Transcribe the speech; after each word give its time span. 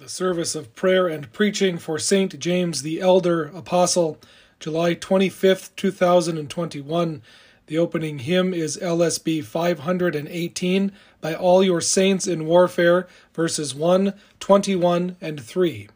The 0.00 0.08
service 0.08 0.54
of 0.54 0.74
prayer 0.74 1.08
and 1.08 1.30
preaching 1.30 1.76
for 1.76 1.98
St. 1.98 2.38
James 2.38 2.80
the 2.80 3.02
Elder 3.02 3.48
Apostle, 3.54 4.16
July 4.58 4.94
25th, 4.94 5.76
2021. 5.76 7.20
The 7.66 7.76
opening 7.76 8.20
hymn 8.20 8.54
is 8.54 8.78
LSB 8.78 9.44
518 9.44 10.92
by 11.20 11.34
All 11.34 11.62
Your 11.62 11.82
Saints 11.82 12.26
in 12.26 12.46
Warfare, 12.46 13.08
verses 13.34 13.74
1, 13.74 14.14
21, 14.40 15.16
and 15.20 15.38
3. 15.38 15.88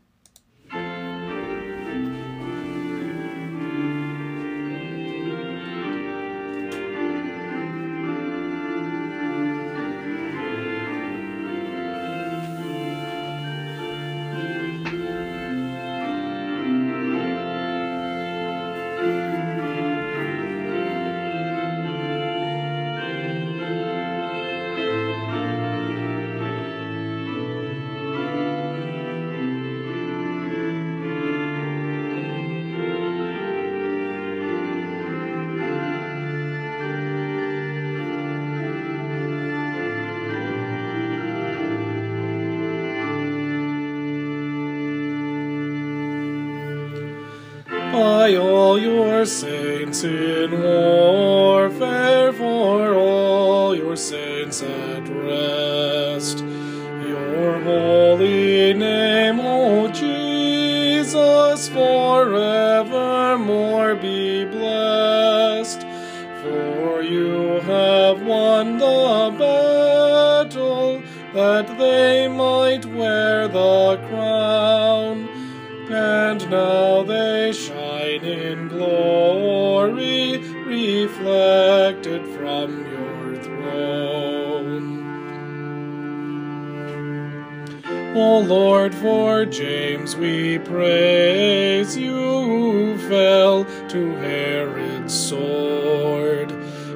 Jesus, 61.05 61.69
forevermore 61.69 63.95
be 63.95 64.47
blessed. 64.47 65.83
For 66.43 67.03
you 67.03 67.61
have 67.61 68.23
won 68.23 68.79
the 68.79 69.37
battle, 69.39 71.03
that 71.35 71.77
they 71.77 72.27
might 72.27 72.87
wear 72.87 73.49
the 73.49 73.99
crown. 74.09 75.29
And 75.91 76.51
now 76.51 77.03
they 77.03 77.53
shine 77.53 78.25
in 78.25 78.69
glory, 78.69 80.39
reflected 80.65 82.14
O 88.17 88.39
Lord, 88.39 88.95
for 88.95 89.45
James 89.45 90.15
we 90.15 90.61
praise 90.61 91.97
you, 91.97 92.15
who 92.15 92.97
fell 93.09 93.65
to 93.89 94.15
Herod's 94.15 95.13
sword. 95.13 96.53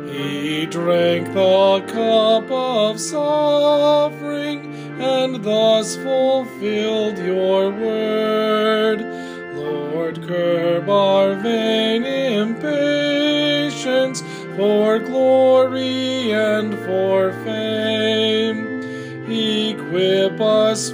He 0.09 0.65
drank 0.67 1.27
the 1.35 1.83
cup 1.89 2.49
of 2.53 3.01
suffering 3.01 4.73
and 5.01 5.43
thus 5.43 5.97
fulfilled 5.97 7.19
your 7.19 7.73
word. 7.73 9.01
Lord, 9.57 10.23
curb 10.23 10.89
our 10.89 11.35
vain 11.35 12.05
impatience 12.05 14.23
for 14.57 15.01
glory 15.01 16.33
and 16.33 16.79
for 16.79 17.33
fame. 17.45 18.79
Equip 19.31 20.41
us 20.41 20.91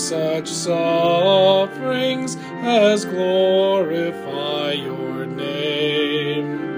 such 0.00 0.48
sufferings 0.48 2.36
as 2.62 3.04
glorify 3.04 4.72
your 4.72 5.26
name. 5.26 6.70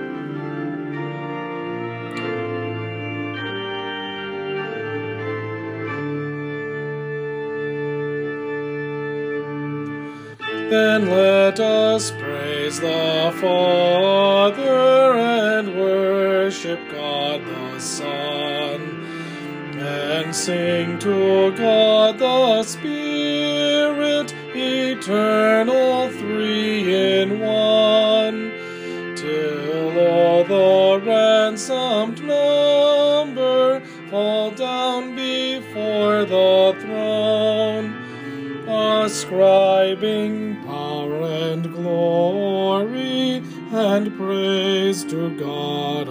Then 10.68 11.10
let 11.10 11.60
us 11.60 12.10
praise 12.12 12.80
the 12.80 13.32
Father 13.40 15.18
and 15.18 15.78
worship 15.78 16.80
God 16.90 17.42
the 17.44 17.78
Son, 17.78 19.06
and 19.92 20.34
sing 20.34 20.98
to 21.00 21.52
God 21.56 22.18
the 22.18 22.62
Spirit, 22.62 24.34
eternal 24.54 26.08
three 26.10 27.20
in 27.20 27.40
one, 27.40 28.52
till 29.16 29.98
all 29.98 30.44
the 30.44 31.06
ransomed 31.06 32.22
number 32.24 33.80
fall 34.10 34.50
down 34.52 35.14
before 35.14 36.24
the 36.24 36.76
throne 36.80 38.02
ascribing 38.68 40.56
power 40.64 41.22
and 41.22 41.72
glory 41.72 43.42
and 43.72 44.16
praise 44.16 45.04
to 45.04 45.36
God 45.38 46.08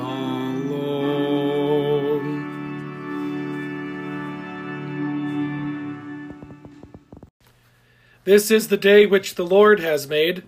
This 8.31 8.49
is 8.49 8.69
the 8.69 8.77
day 8.77 9.05
which 9.05 9.35
the 9.35 9.45
Lord 9.45 9.81
has 9.81 10.07
made. 10.07 10.43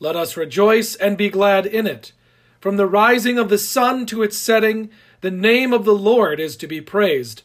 Let 0.00 0.16
us 0.16 0.38
rejoice 0.38 0.94
and 0.94 1.18
be 1.18 1.28
glad 1.28 1.66
in 1.66 1.86
it. 1.86 2.12
From 2.60 2.78
the 2.78 2.86
rising 2.86 3.38
of 3.38 3.50
the 3.50 3.58
sun 3.58 4.06
to 4.06 4.22
its 4.22 4.38
setting, 4.38 4.88
the 5.20 5.30
name 5.30 5.74
of 5.74 5.84
the 5.84 5.94
Lord 5.94 6.40
is 6.40 6.56
to 6.56 6.66
be 6.66 6.80
praised. 6.80 7.42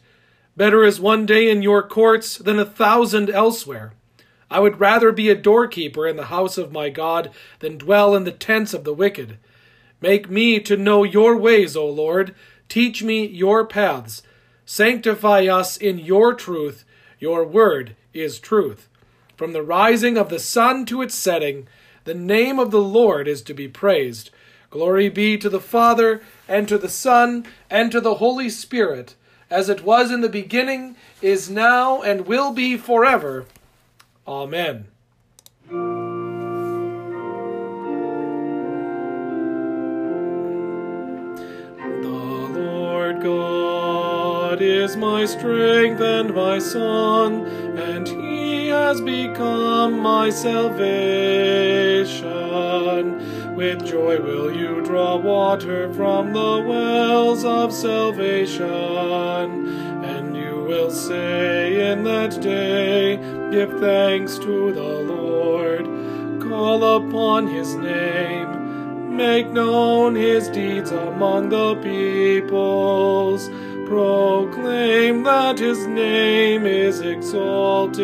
Better 0.56 0.82
is 0.82 0.98
one 0.98 1.26
day 1.26 1.50
in 1.50 1.60
your 1.60 1.86
courts 1.86 2.38
than 2.38 2.58
a 2.58 2.64
thousand 2.64 3.28
elsewhere. 3.28 3.92
I 4.50 4.60
would 4.60 4.80
rather 4.80 5.12
be 5.12 5.28
a 5.28 5.34
doorkeeper 5.34 6.08
in 6.08 6.16
the 6.16 6.32
house 6.32 6.56
of 6.56 6.72
my 6.72 6.88
God 6.88 7.30
than 7.58 7.76
dwell 7.76 8.16
in 8.16 8.24
the 8.24 8.32
tents 8.32 8.72
of 8.72 8.84
the 8.84 8.94
wicked. 8.94 9.36
Make 10.00 10.30
me 10.30 10.58
to 10.60 10.78
know 10.78 11.04
your 11.04 11.36
ways, 11.36 11.76
O 11.76 11.86
Lord. 11.86 12.34
Teach 12.70 13.02
me 13.02 13.26
your 13.26 13.66
paths. 13.66 14.22
Sanctify 14.64 15.48
us 15.48 15.76
in 15.76 15.98
your 15.98 16.32
truth. 16.32 16.86
Your 17.18 17.44
word 17.44 17.94
is 18.14 18.38
truth. 18.38 18.88
From 19.42 19.54
the 19.54 19.62
rising 19.64 20.16
of 20.16 20.28
the 20.28 20.38
sun 20.38 20.86
to 20.86 21.02
its 21.02 21.16
setting, 21.16 21.66
the 22.04 22.14
name 22.14 22.60
of 22.60 22.70
the 22.70 22.80
Lord 22.80 23.26
is 23.26 23.42
to 23.42 23.52
be 23.52 23.66
praised. 23.66 24.30
Glory 24.70 25.08
be 25.08 25.36
to 25.36 25.48
the 25.48 25.58
Father, 25.58 26.22
and 26.46 26.68
to 26.68 26.78
the 26.78 26.88
Son, 26.88 27.44
and 27.68 27.90
to 27.90 28.00
the 28.00 28.14
Holy 28.22 28.48
Spirit, 28.48 29.16
as 29.50 29.68
it 29.68 29.82
was 29.82 30.12
in 30.12 30.20
the 30.20 30.28
beginning, 30.28 30.94
is 31.20 31.50
now, 31.50 32.02
and 32.02 32.28
will 32.28 32.52
be 32.52 32.76
forever. 32.76 33.46
Amen. 34.28 34.86
The 35.68 36.06
Lord 42.54 43.20
God 43.20 44.62
is 44.62 44.96
my 44.96 45.24
strength 45.24 46.00
and 46.00 46.32
my 46.32 46.60
song, 46.60 47.44
and 47.76 48.06
he 48.06 48.31
has 48.72 49.00
become 49.02 49.98
my 50.00 50.30
salvation. 50.30 50.74
With 53.54 53.84
joy 53.84 54.18
will 54.18 54.50
you 54.50 54.82
draw 54.82 55.16
water 55.16 55.92
from 55.92 56.32
the 56.32 56.64
wells 56.66 57.44
of 57.44 57.70
salvation, 57.72 58.64
and 60.04 60.34
you 60.34 60.64
will 60.66 60.90
say 60.90 61.92
in 61.92 62.04
that 62.04 62.40
day, 62.40 63.16
Give 63.50 63.78
thanks 63.78 64.38
to 64.38 64.72
the 64.72 64.94
Lord, 65.14 65.84
call 66.40 66.82
upon 66.96 67.46
his 67.48 67.74
name, 67.74 69.16
make 69.16 69.48
known 69.50 70.14
his 70.14 70.48
deeds 70.48 70.90
among 70.90 71.50
the 71.50 71.74
peoples, 71.76 73.50
proclaim 73.92 75.22
that 75.22 75.58
his 75.58 75.86
name 75.86 76.64
is 76.64 77.02
exalted. 77.02 78.00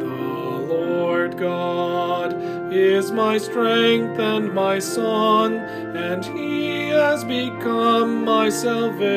The 0.00 0.06
Lord 0.06 1.36
God 1.36 2.72
is 2.72 3.10
my 3.12 3.36
strength 3.36 4.18
and 4.18 4.54
my 4.54 4.78
song, 4.78 5.58
and 5.58 6.24
he 6.24 6.88
has 6.88 7.22
become 7.22 8.24
my 8.24 8.48
salvation. 8.48 9.10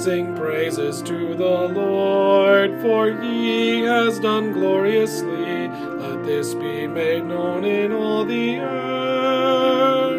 Sing 0.00 0.34
praises 0.34 1.00
to 1.02 1.36
the 1.36 1.44
Lord, 1.44 2.80
for 2.82 3.12
he 3.22 3.82
has 3.82 4.18
done 4.18 4.50
gloriously. 4.52 5.68
Let 5.68 6.24
this 6.24 6.54
be 6.54 6.88
made 6.88 7.24
known 7.24 7.64
in 7.64 7.92
all 7.92 8.24
the 8.24 8.58
earth. 8.58 10.09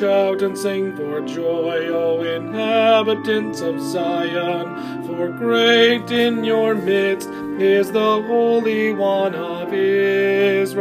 Shout 0.00 0.40
and 0.40 0.56
sing 0.56 0.96
for 0.96 1.20
joy, 1.20 1.88
O 1.88 2.22
inhabitants 2.22 3.60
of 3.60 3.78
Zion, 3.82 5.04
for 5.06 5.28
great 5.28 6.10
in 6.10 6.42
your 6.42 6.74
midst 6.74 7.28
is 7.28 7.92
the 7.92 8.22
Holy 8.22 8.94
One 8.94 9.34
of 9.34 9.74
Israel. 9.74 10.72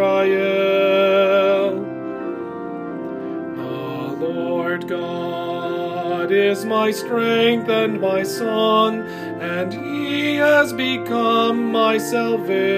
The 4.19 4.25
Lord 4.25 4.87
God 4.87 6.31
is 6.31 6.63
my 6.63 6.91
strength 6.91 7.67
and 7.67 7.99
my 7.99 8.23
song, 8.23 9.01
and 9.41 9.73
he 9.73 10.35
has 10.35 10.71
become 10.71 11.73
my 11.73 11.97
salvation. 11.97 12.69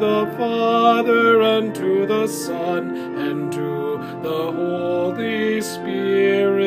The 0.00 0.32
Father, 0.38 1.42
and 1.42 1.74
to 1.74 2.06
the 2.06 2.26
Son, 2.26 2.96
and 3.18 3.52
to 3.52 3.98
the 4.22 4.50
Holy 4.50 5.60
Spirit, 5.60 6.64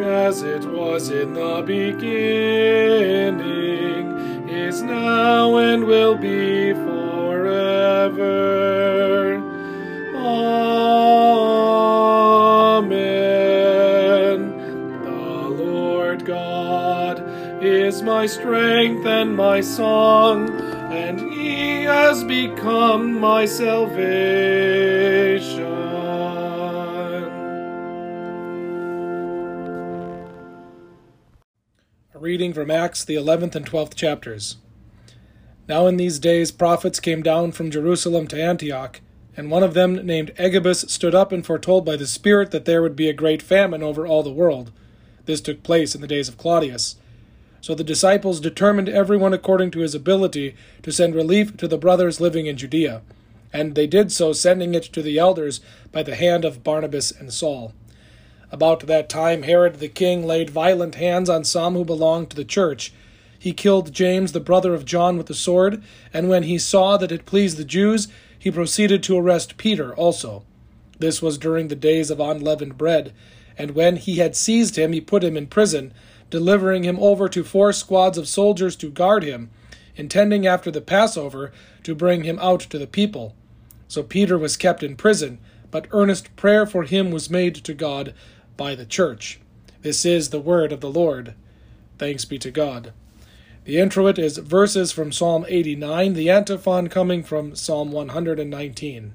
as 0.00 0.42
it 0.42 0.64
was 0.64 1.10
in 1.10 1.34
the 1.34 1.64
beginning, 1.66 2.12
is 4.48 4.82
now, 4.82 5.56
and 5.56 5.84
will 5.84 6.16
be 6.16 6.72
forever. 6.74 7.82
Amen. 12.64 12.92
The 15.02 15.64
Lord 15.64 16.24
God 16.24 17.20
is 17.60 18.00
my 18.02 18.26
strength 18.26 19.04
and 19.06 19.36
my 19.36 19.60
song, 19.60 20.61
he 21.82 21.88
has 21.88 22.22
become 22.22 23.18
my 23.18 23.44
salvation. 23.44 24.02
A 32.14 32.18
reading 32.20 32.52
from 32.52 32.70
Acts, 32.70 33.04
the 33.04 33.16
11th 33.16 33.56
and 33.56 33.66
12th 33.68 33.96
chapters. 33.96 34.58
Now 35.66 35.88
in 35.88 35.96
these 35.96 36.20
days 36.20 36.52
prophets 36.52 37.00
came 37.00 37.20
down 37.20 37.50
from 37.50 37.68
Jerusalem 37.68 38.28
to 38.28 38.40
Antioch, 38.40 39.00
and 39.36 39.50
one 39.50 39.64
of 39.64 39.74
them, 39.74 40.06
named 40.06 40.32
Agabus, 40.38 40.82
stood 40.82 41.16
up 41.16 41.32
and 41.32 41.44
foretold 41.44 41.84
by 41.84 41.96
the 41.96 42.06
Spirit 42.06 42.52
that 42.52 42.64
there 42.64 42.80
would 42.80 42.94
be 42.94 43.08
a 43.08 43.12
great 43.12 43.42
famine 43.42 43.82
over 43.82 44.06
all 44.06 44.22
the 44.22 44.30
world. 44.30 44.70
This 45.24 45.40
took 45.40 45.64
place 45.64 45.96
in 45.96 46.00
the 46.00 46.06
days 46.06 46.28
of 46.28 46.38
Claudius. 46.38 46.94
So 47.62 47.76
the 47.76 47.84
disciples 47.84 48.40
determined 48.40 48.88
everyone 48.88 49.32
according 49.32 49.70
to 49.70 49.80
his 49.80 49.94
ability 49.94 50.56
to 50.82 50.90
send 50.90 51.14
relief 51.14 51.56
to 51.58 51.68
the 51.68 51.78
brothers 51.78 52.20
living 52.20 52.46
in 52.46 52.56
Judea. 52.56 53.02
And 53.52 53.76
they 53.76 53.86
did 53.86 54.10
so, 54.10 54.32
sending 54.32 54.74
it 54.74 54.82
to 54.82 55.00
the 55.00 55.16
elders 55.16 55.60
by 55.92 56.02
the 56.02 56.16
hand 56.16 56.44
of 56.44 56.64
Barnabas 56.64 57.12
and 57.12 57.32
Saul. 57.32 57.72
About 58.50 58.80
that 58.88 59.08
time 59.08 59.44
Herod 59.44 59.76
the 59.76 59.88
king 59.88 60.26
laid 60.26 60.50
violent 60.50 60.96
hands 60.96 61.30
on 61.30 61.44
some 61.44 61.74
who 61.74 61.84
belonged 61.84 62.30
to 62.30 62.36
the 62.36 62.44
church. 62.44 62.92
He 63.38 63.52
killed 63.52 63.92
James, 63.92 64.32
the 64.32 64.40
brother 64.40 64.74
of 64.74 64.84
John, 64.84 65.16
with 65.16 65.26
the 65.26 65.34
sword, 65.34 65.84
and 66.12 66.28
when 66.28 66.42
he 66.42 66.58
saw 66.58 66.96
that 66.96 67.12
it 67.12 67.26
pleased 67.26 67.58
the 67.58 67.64
Jews, 67.64 68.08
he 68.36 68.50
proceeded 68.50 69.04
to 69.04 69.16
arrest 69.16 69.56
Peter 69.56 69.94
also. 69.94 70.42
This 70.98 71.22
was 71.22 71.38
during 71.38 71.68
the 71.68 71.76
days 71.76 72.10
of 72.10 72.18
unleavened 72.18 72.76
bread, 72.76 73.12
and 73.56 73.70
when 73.70 73.96
he 73.96 74.16
had 74.16 74.34
seized 74.34 74.76
him, 74.76 74.92
he 74.92 75.00
put 75.00 75.22
him 75.22 75.36
in 75.36 75.46
prison, 75.46 75.92
delivering 76.32 76.82
him 76.82 76.98
over 76.98 77.28
to 77.28 77.44
four 77.44 77.74
squads 77.74 78.16
of 78.16 78.26
soldiers 78.26 78.74
to 78.74 78.88
guard 78.90 79.22
him, 79.22 79.50
intending 79.96 80.46
after 80.46 80.70
the 80.70 80.80
Passover 80.80 81.52
to 81.82 81.94
bring 81.94 82.24
him 82.24 82.38
out 82.40 82.60
to 82.60 82.78
the 82.78 82.86
people. 82.86 83.36
So 83.86 84.02
Peter 84.02 84.38
was 84.38 84.56
kept 84.56 84.82
in 84.82 84.96
prison, 84.96 85.38
but 85.70 85.86
earnest 85.90 86.34
prayer 86.34 86.64
for 86.64 86.84
him 86.84 87.10
was 87.10 87.28
made 87.28 87.54
to 87.56 87.74
God 87.74 88.14
by 88.56 88.74
the 88.74 88.86
church. 88.86 89.40
This 89.82 90.06
is 90.06 90.30
the 90.30 90.40
word 90.40 90.72
of 90.72 90.80
the 90.80 90.90
Lord. 90.90 91.34
Thanks 91.98 92.24
be 92.24 92.38
to 92.38 92.50
God. 92.50 92.94
The 93.66 93.78
introit 93.78 94.18
is 94.18 94.38
verses 94.38 94.90
from 94.90 95.12
Psalm 95.12 95.44
89, 95.46 96.14
the 96.14 96.30
antiphon 96.30 96.88
coming 96.88 97.22
from 97.22 97.54
Psalm 97.54 97.92
119. 97.92 99.12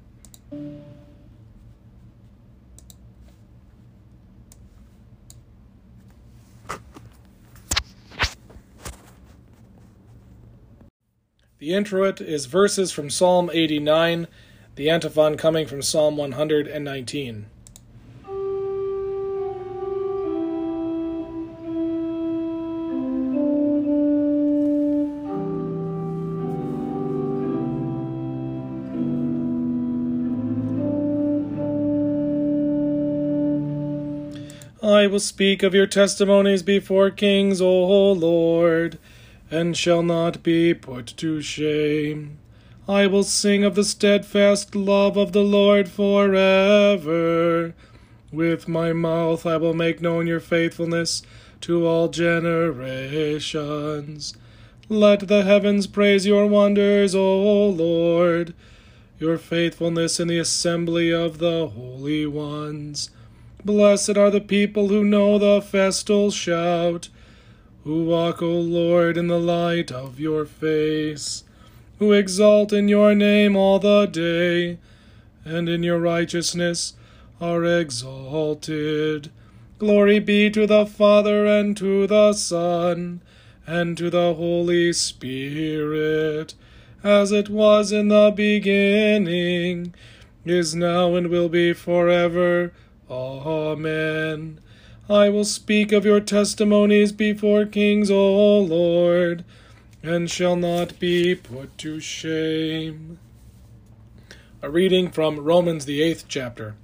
The 11.60 11.74
introit 11.74 12.20
is 12.20 12.46
verses 12.46 12.92
from 12.92 13.10
Psalm 13.10 13.50
89, 13.52 14.28
the 14.76 14.88
antiphon 14.88 15.36
coming 15.36 15.66
from 15.66 15.82
Psalm 15.82 16.16
119. 16.16 17.46
I 34.80 35.08
will 35.08 35.18
speak 35.18 35.64
of 35.64 35.74
your 35.74 35.88
testimonies 35.88 36.62
before 36.62 37.10
kings, 37.10 37.60
O 37.60 38.12
Lord, 38.12 38.98
and 39.50 39.76
shall 39.76 40.02
not 40.02 40.42
be 40.42 40.74
put 40.74 41.06
to 41.16 41.40
shame. 41.40 42.38
I 42.88 43.06
will 43.06 43.24
sing 43.24 43.64
of 43.64 43.74
the 43.74 43.84
steadfast 43.84 44.74
love 44.74 45.16
of 45.16 45.32
the 45.32 45.42
Lord 45.42 45.90
forever. 45.90 47.74
With 48.32 48.68
my 48.68 48.92
mouth 48.92 49.46
I 49.46 49.56
will 49.56 49.74
make 49.74 50.00
known 50.00 50.26
your 50.26 50.40
faithfulness 50.40 51.22
to 51.62 51.86
all 51.86 52.08
generations. 52.08 54.34
Let 54.88 55.28
the 55.28 55.42
heavens 55.42 55.86
praise 55.86 56.24
your 56.24 56.46
wonders, 56.46 57.14
O 57.14 57.68
Lord, 57.68 58.54
your 59.18 59.36
faithfulness 59.36 60.18
in 60.18 60.28
the 60.28 60.38
assembly 60.38 61.12
of 61.12 61.38
the 61.38 61.68
holy 61.68 62.24
ones. 62.24 63.10
Blessed 63.64 64.16
are 64.16 64.30
the 64.30 64.40
people 64.40 64.88
who 64.88 65.04
know 65.04 65.38
the 65.38 65.60
festal 65.60 66.30
shout, 66.30 67.10
who 67.88 68.04
walk, 68.04 68.42
O 68.42 68.50
Lord, 68.50 69.16
in 69.16 69.28
the 69.28 69.40
light 69.40 69.90
of 69.90 70.20
your 70.20 70.44
face, 70.44 71.42
who 71.98 72.12
exalt 72.12 72.70
in 72.70 72.86
your 72.86 73.14
name 73.14 73.56
all 73.56 73.78
the 73.78 74.04
day, 74.04 74.76
and 75.42 75.70
in 75.70 75.82
your 75.82 75.98
righteousness 75.98 76.92
are 77.40 77.64
exalted. 77.64 79.30
Glory 79.78 80.18
be 80.18 80.50
to 80.50 80.66
the 80.66 80.84
Father, 80.84 81.46
and 81.46 81.74
to 81.78 82.06
the 82.06 82.34
Son, 82.34 83.22
and 83.66 83.96
to 83.96 84.10
the 84.10 84.34
Holy 84.34 84.92
Spirit, 84.92 86.52
as 87.02 87.32
it 87.32 87.48
was 87.48 87.90
in 87.90 88.08
the 88.08 88.30
beginning, 88.36 89.94
is 90.44 90.74
now, 90.74 91.14
and 91.14 91.28
will 91.28 91.48
be 91.48 91.72
forever. 91.72 92.70
Amen. 93.08 94.60
I 95.10 95.30
will 95.30 95.46
speak 95.46 95.90
of 95.90 96.04
your 96.04 96.20
testimonies 96.20 97.12
before 97.12 97.64
kings, 97.64 98.10
O 98.10 98.58
Lord, 98.58 99.42
and 100.02 100.30
shall 100.30 100.54
not 100.54 100.98
be 100.98 101.34
put 101.34 101.78
to 101.78 101.98
shame. 101.98 103.18
A 104.60 104.68
reading 104.68 105.10
from 105.10 105.40
Romans, 105.40 105.86
the 105.86 106.02
eighth 106.02 106.26
chapter. 106.28 106.74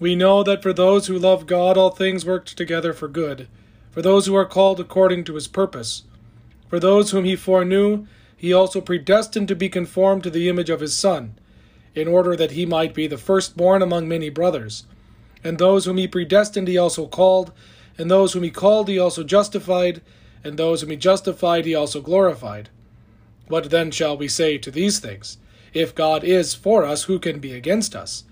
We 0.00 0.16
know 0.16 0.42
that 0.42 0.64
for 0.64 0.72
those 0.72 1.06
who 1.06 1.16
love 1.16 1.46
God, 1.46 1.78
all 1.78 1.90
things 1.90 2.26
work 2.26 2.46
together 2.46 2.92
for 2.92 3.06
good, 3.06 3.46
for 3.92 4.02
those 4.02 4.26
who 4.26 4.34
are 4.34 4.44
called 4.44 4.80
according 4.80 5.22
to 5.24 5.36
his 5.36 5.46
purpose. 5.46 6.02
For 6.68 6.80
those 6.80 7.12
whom 7.12 7.24
he 7.24 7.36
foreknew, 7.36 8.06
he 8.36 8.52
also 8.52 8.80
predestined 8.80 9.46
to 9.46 9.54
be 9.54 9.68
conformed 9.68 10.24
to 10.24 10.30
the 10.30 10.48
image 10.48 10.70
of 10.70 10.80
his 10.80 10.96
Son, 10.96 11.38
in 11.94 12.08
order 12.08 12.34
that 12.34 12.50
he 12.50 12.66
might 12.66 12.94
be 12.94 13.06
the 13.06 13.16
firstborn 13.16 13.80
among 13.80 14.08
many 14.08 14.28
brothers. 14.28 14.86
And 15.44 15.58
those 15.58 15.84
whom 15.84 15.96
he 15.96 16.08
predestined 16.08 16.68
he 16.68 16.78
also 16.78 17.06
called, 17.06 17.52
and 17.98 18.10
those 18.10 18.32
whom 18.32 18.42
he 18.42 18.50
called 18.50 18.88
he 18.88 18.98
also 18.98 19.22
justified, 19.22 20.02
and 20.42 20.58
those 20.58 20.80
whom 20.80 20.90
he 20.90 20.96
justified 20.96 21.64
he 21.64 21.74
also 21.74 22.00
glorified. 22.00 22.68
What 23.48 23.70
then 23.70 23.90
shall 23.90 24.16
we 24.16 24.28
say 24.28 24.58
to 24.58 24.70
these 24.70 24.98
things? 24.98 25.38
If 25.72 25.94
God 25.94 26.24
is 26.24 26.54
for 26.54 26.84
us, 26.84 27.04
who 27.04 27.18
can 27.18 27.38
be 27.38 27.52
against 27.52 27.94
us? 27.94 28.24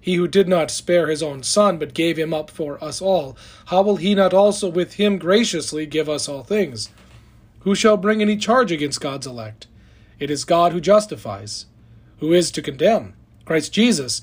He 0.00 0.14
who 0.14 0.26
did 0.26 0.48
not 0.48 0.70
spare 0.70 1.08
his 1.08 1.22
own 1.22 1.42
Son, 1.42 1.78
but 1.78 1.92
gave 1.92 2.16
him 2.16 2.32
up 2.32 2.50
for 2.50 2.82
us 2.82 3.02
all, 3.02 3.36
how 3.66 3.82
will 3.82 3.96
he 3.96 4.14
not 4.14 4.32
also 4.32 4.68
with 4.68 4.94
him 4.94 5.18
graciously 5.18 5.84
give 5.84 6.08
us 6.08 6.28
all 6.28 6.42
things? 6.42 6.90
Who 7.60 7.74
shall 7.74 7.98
bring 7.98 8.22
any 8.22 8.38
charge 8.38 8.72
against 8.72 9.00
God's 9.00 9.26
elect? 9.26 9.66
It 10.18 10.30
is 10.30 10.44
God 10.44 10.72
who 10.72 10.80
justifies. 10.80 11.66
Who 12.20 12.32
is 12.32 12.50
to 12.52 12.62
condemn? 12.62 13.14
Christ 13.44 13.72
Jesus 13.72 14.22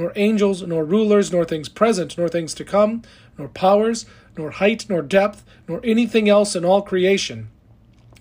nor 0.00 0.12
angels, 0.16 0.62
nor 0.62 0.82
rulers, 0.82 1.30
nor 1.30 1.44
things 1.44 1.68
present, 1.68 2.16
nor 2.16 2.26
things 2.26 2.54
to 2.54 2.64
come, 2.64 3.02
nor 3.36 3.48
powers, 3.48 4.06
nor 4.36 4.50
height, 4.50 4.86
nor 4.88 5.02
depth, 5.02 5.44
nor 5.68 5.78
anything 5.84 6.26
else 6.26 6.56
in 6.56 6.64
all 6.64 6.80
creation 6.80 7.50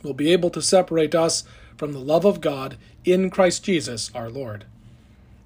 will 0.03 0.13
be 0.13 0.31
able 0.31 0.49
to 0.49 0.61
separate 0.61 1.15
us 1.15 1.45
from 1.77 1.93
the 1.93 1.99
love 1.99 2.25
of 2.25 2.41
God 2.41 2.77
in 3.05 3.29
Christ 3.29 3.63
Jesus 3.63 4.11
our 4.13 4.29
Lord. 4.29 4.65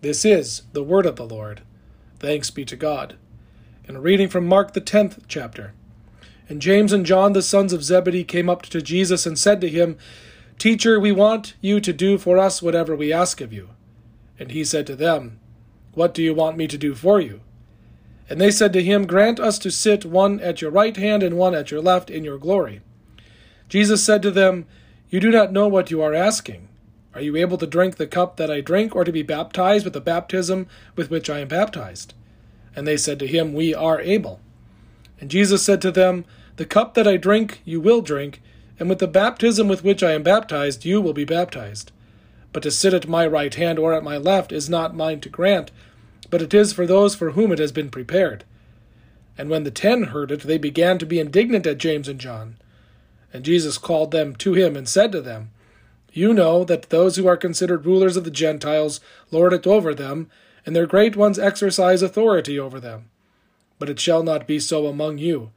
This 0.01 0.25
is 0.25 0.63
the 0.73 0.83
word 0.83 1.05
of 1.05 1.17
the 1.17 1.25
Lord. 1.25 1.61
Thanks 2.19 2.49
be 2.49 2.65
to 2.65 2.75
God. 2.75 3.15
In 3.87 3.95
a 3.95 4.01
reading 4.01 4.27
from 4.27 4.47
Mark 4.47 4.73
the 4.73 4.81
tenth 4.81 5.23
chapter. 5.27 5.73
And 6.49 6.61
James 6.61 6.91
and 6.91 7.05
John, 7.05 7.33
the 7.33 7.43
sons 7.43 7.73
of 7.73 7.83
Zebedee, 7.83 8.23
came 8.23 8.49
up 8.49 8.63
to 8.63 8.81
Jesus 8.81 9.27
and 9.27 9.37
said 9.37 9.61
to 9.61 9.69
him, 9.69 9.97
Teacher, 10.57 10.99
we 10.99 11.11
want 11.11 11.53
you 11.61 11.79
to 11.79 11.93
do 11.93 12.17
for 12.17 12.39
us 12.39 12.61
whatever 12.61 12.95
we 12.95 13.13
ask 13.13 13.39
of 13.39 13.53
you. 13.53 13.69
And 14.39 14.51
he 14.51 14.63
said 14.63 14.87
to 14.87 14.95
them, 14.95 15.39
What 15.93 16.13
do 16.13 16.23
you 16.23 16.33
want 16.33 16.57
me 16.57 16.67
to 16.67 16.77
do 16.77 16.95
for 16.95 17.21
you? 17.21 17.41
And 18.29 18.39
they 18.39 18.51
said 18.51 18.73
to 18.73 18.83
him, 18.83 19.05
Grant 19.05 19.39
us 19.39 19.59
to 19.59 19.71
sit 19.71 20.05
one 20.05 20.39
at 20.39 20.61
your 20.61 20.71
right 20.71 20.95
hand 20.95 21.23
and 21.23 21.37
one 21.37 21.53
at 21.53 21.71
your 21.71 21.81
left 21.81 22.09
in 22.09 22.23
your 22.23 22.37
glory. 22.37 22.81
Jesus 23.69 24.03
said 24.03 24.21
to 24.23 24.31
them, 24.31 24.65
You 25.09 25.19
do 25.19 25.29
not 25.29 25.51
know 25.51 25.67
what 25.67 25.91
you 25.91 26.01
are 26.01 26.13
asking. 26.13 26.67
Are 27.13 27.21
you 27.21 27.35
able 27.35 27.57
to 27.59 27.67
drink 27.67 27.97
the 27.97 28.07
cup 28.07 28.37
that 28.37 28.49
I 28.49 28.61
drink, 28.61 28.95
or 28.95 29.03
to 29.03 29.11
be 29.11 29.21
baptized 29.21 29.83
with 29.83 29.93
the 29.93 30.01
baptism 30.01 30.67
with 30.95 31.11
which 31.11 31.29
I 31.29 31.39
am 31.39 31.47
baptized? 31.47 32.13
And 32.75 32.87
they 32.87 32.97
said 32.97 33.19
to 33.19 33.27
him, 33.27 33.53
We 33.53 33.75
are 33.75 34.01
able. 34.01 34.39
And 35.19 35.29
Jesus 35.29 35.63
said 35.63 35.81
to 35.83 35.91
them, 35.91 36.25
The 36.55 36.65
cup 36.65 36.95
that 36.95 37.07
I 37.07 37.17
drink 37.17 37.61
you 37.65 37.79
will 37.79 38.01
drink, 38.01 38.41
and 38.79 38.89
with 38.89 38.99
the 38.99 39.07
baptism 39.07 39.67
with 39.67 39.83
which 39.83 40.01
I 40.01 40.13
am 40.13 40.23
baptized 40.23 40.85
you 40.85 41.01
will 41.01 41.13
be 41.13 41.25
baptized. 41.25 41.91
But 42.53 42.63
to 42.63 42.71
sit 42.71 42.93
at 42.93 43.07
my 43.07 43.25
right 43.25 43.53
hand 43.53 43.79
or 43.79 43.93
at 43.93 44.03
my 44.03 44.15
left 44.15 44.51
is 44.51 44.69
not 44.69 44.95
mine 44.95 45.19
to 45.21 45.29
grant, 45.29 45.71
but 46.29 46.41
it 46.41 46.53
is 46.53 46.71
for 46.71 46.85
those 46.85 47.15
for 47.15 47.31
whom 47.31 47.51
it 47.51 47.59
has 47.59 47.71
been 47.71 47.89
prepared. 47.89 48.45
And 49.37 49.49
when 49.49 49.63
the 49.63 49.71
ten 49.71 50.03
heard 50.03 50.31
it, 50.31 50.41
they 50.41 50.59
began 50.59 50.99
to 50.99 51.05
be 51.05 51.19
indignant 51.19 51.65
at 51.65 51.79
James 51.79 52.07
and 52.07 52.19
John. 52.19 52.57
And 53.33 53.43
Jesus 53.43 53.79
called 53.79 54.11
them 54.11 54.35
to 54.35 54.53
him 54.53 54.75
and 54.75 54.87
said 54.87 55.11
to 55.11 55.21
them, 55.21 55.49
You 56.11 56.33
know 56.33 56.63
that 56.63 56.89
those 56.89 57.15
who 57.15 57.27
are 57.27 57.35
considered 57.35 57.87
rulers 57.87 58.15
of 58.15 58.23
the 58.23 58.31
Gentiles 58.31 59.01
lord 59.31 59.53
it 59.53 59.65
over 59.65 59.95
them, 59.95 60.29
and 60.65 60.75
their 60.75 60.85
great 60.85 61.15
ones 61.15 61.39
exercise 61.39 62.03
authority 62.03 62.59
over 62.59 62.79
them. 62.79 63.09
But 63.79 63.89
it 63.89 63.99
shall 63.99 64.21
not 64.21 64.45
be 64.45 64.59
so 64.59 64.85
among 64.85 65.17
you. 65.17 65.49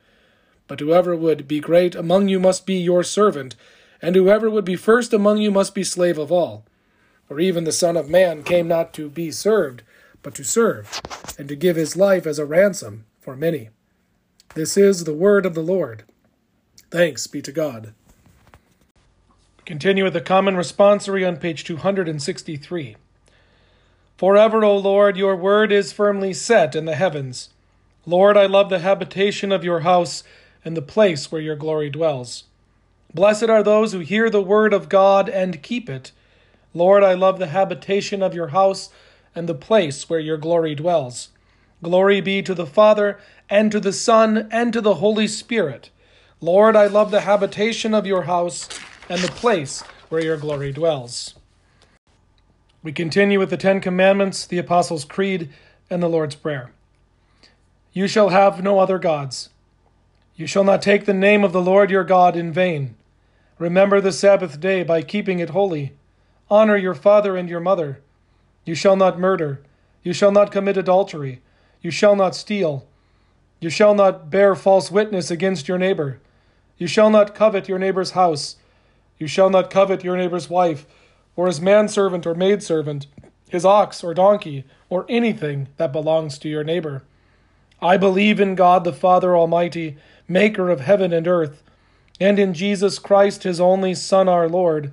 But 0.67 0.81
whoever 0.81 1.15
would 1.15 1.47
be 1.47 1.61
great 1.61 1.95
among 1.95 2.29
you 2.29 2.41
must 2.41 2.65
be 2.65 2.77
your 2.77 3.05
servant, 3.05 3.55
and 4.01 4.17
whoever 4.17 4.49
would 4.49 4.65
be 4.65 4.77
first 4.77 5.13
among 5.13 5.39
you 5.39 5.51
must 5.51 5.75
be 5.75 5.85
slave 5.85 6.17
of 6.17 6.33
all. 6.33 6.65
For 7.29 7.41
even 7.41 7.65
the 7.65 7.73
Son 7.73 7.97
of 7.97 8.09
Man 8.09 8.43
came 8.43 8.69
not 8.69 8.93
to 8.95 9.09
be 9.09 9.31
served, 9.31 9.83
but 10.23 10.35
to 10.37 10.45
serve, 10.45 11.01
and 11.39 11.49
to 11.49 11.57
give 11.57 11.77
his 11.77 11.97
life 11.97 12.27
as 12.27 12.39
a 12.39 12.47
ransom 12.47 13.05
for 13.21 13.37
many. 13.37 13.71
This 14.55 14.77
is 14.77 15.05
the 15.05 15.15
word 15.15 15.45
of 15.45 15.55
the 15.55 15.63
Lord. 15.63 16.05
Thanks 16.91 17.27
be 17.27 17.43
to 17.43 17.53
God. 17.53 17.93
Continue 19.65 20.05
with 20.05 20.13
the 20.13 20.21
common 20.21 20.55
responsory 20.55 21.27
on 21.27 21.37
page 21.39 21.65
263. 21.65 22.97
Forever, 24.17 24.65
O 24.65 24.77
Lord, 24.77 25.17
your 25.17 25.37
word 25.37 25.73
is 25.73 25.93
firmly 25.93 26.33
set 26.33 26.75
in 26.77 26.85
the 26.85 26.95
heavens. 26.95 27.51
Lord, 28.07 28.37
I 28.37 28.47
love 28.47 28.71
the 28.71 28.79
habitation 28.79 29.51
of 29.51 29.65
your 29.65 29.81
house 29.81 30.23
and 30.65 30.77
the 30.77 30.83
place 30.83 31.31
where 31.31 31.41
your 31.41 31.57
glory 31.57 31.91
dwells. 31.91 32.45
Blessed 33.13 33.51
are 33.51 33.63
those 33.63 33.93
who 33.93 33.99
hear 33.99 34.31
the 34.31 34.41
word 34.41 34.73
of 34.73 34.89
God 34.89 35.29
and 35.29 35.63
keep 35.63 35.91
it. 35.91 36.13
Lord, 36.77 37.03
I 37.03 37.15
love 37.15 37.39
the 37.39 37.47
habitation 37.47 38.23
of 38.23 38.35
your 38.35 38.49
house 38.49 38.91
and 39.35 39.49
the 39.49 39.55
place 39.55 40.11
where 40.11 40.21
your 40.21 40.37
glory 40.37 40.75
dwells. 40.75 41.31
Glory 41.83 42.21
be 42.21 42.43
to 42.43 42.55
the 42.55 42.67
Father, 42.67 43.19
and 43.49 43.73
to 43.73 43.81
the 43.81 43.95
Son, 43.95 44.47
and 44.51 44.75
to 44.75 44.83
the 44.83 44.97
Holy 44.97 45.27
Spirit 45.27 45.89
Lord, 46.39 46.77
I 46.77 46.87
love 46.87 47.11
the 47.11 47.23
habitation 47.23 47.95
of 47.95 48.07
your 48.07 48.25
house 48.25 48.69
and 49.09 49.23
the 49.23 49.29
place 49.29 49.81
where 50.11 50.23
your 50.23 50.37
glory 50.37 50.71
dwells. 50.71 51.35
We 52.83 52.93
continue 52.93 53.39
with 53.39 53.49
the 53.49 53.57
Ten 53.57 53.81
Commandments, 53.81 54.47
the 54.47 54.59
Apostles' 54.59 55.07
Creed, 55.07 55.49
and 55.89 56.03
the 56.03 56.11
Lord's 56.11 56.35
Prayer. 56.35 56.73
You 57.95 58.07
shall 58.07 58.29
have 58.29 58.63
no 58.63 58.81
other 58.81 58.99
gods. 58.99 59.49
You 60.35 60.47
shall 60.47 60.65
not 60.65 60.83
take 60.83 61.07
the 61.07 61.15
name 61.15 61.43
of 61.43 61.55
the 61.55 61.63
Lord 61.63 61.91
your 61.91 62.05
God 62.05 62.37
in 62.37 62.53
vain. 62.53 62.97
Remember 63.59 63.99
the 63.99 64.13
Sabbath 64.13 64.61
day 64.61 64.83
by 64.83 65.01
keeping 65.01 65.39
it 65.39 65.51
holy. 65.51 65.95
Honor 66.51 66.77
your 66.77 66.95
father 66.95 67.37
and 67.37 67.49
your 67.49 67.61
mother. 67.61 68.01
You 68.65 68.75
shall 68.75 68.97
not 68.97 69.19
murder. 69.19 69.63
You 70.03 70.13
shall 70.13 70.33
not 70.33 70.53
commit 70.53 70.77
adultery. 70.77 71.41
You 71.83 71.91
shall 71.91 72.15
not 72.15 72.37
steal. 72.37 72.87
You 73.61 73.71
shall 73.71 73.95
not 73.95 74.31
bear 74.31 74.55
false 74.55 74.91
witness 74.91 75.31
against 75.31 75.67
your 75.67 75.79
neighbor. 75.79 76.21
You 76.79 76.87
shall 76.87 77.11
not 77.11 77.35
covet 77.35 77.69
your 77.69 77.79
neighbor's 77.79 78.13
house. 78.13 78.57
You 79.19 79.27
shall 79.27 79.51
not 79.51 79.71
covet 79.71 80.05
your 80.05 80.17
neighbor's 80.17 80.51
wife, 80.51 80.87
or 81.37 81.47
his 81.47 81.61
manservant 81.61 82.27
or 82.27 82.35
maidservant, 82.35 83.07
his 83.49 83.65
ox 83.65 84.05
or 84.05 84.15
donkey, 84.15 84.65
or 84.91 85.07
anything 85.09 85.69
that 85.79 85.93
belongs 85.93 86.39
to 86.39 86.49
your 86.49 86.65
neighbor. 86.65 87.03
I 87.81 87.97
believe 87.97 88.41
in 88.41 88.55
God 88.55 88.85
the 88.85 88.93
Father 88.93 89.37
Almighty, 89.37 89.97
maker 90.29 90.71
of 90.71 90.81
heaven 90.81 91.13
and 91.13 91.27
earth, 91.27 91.63
and 92.21 92.39
in 92.39 92.55
Jesus 92.55 92.99
Christ, 92.99 93.43
his 93.43 93.61
only 93.61 93.95
Son, 93.95 94.29
our 94.29 94.49
Lord, 94.49 94.93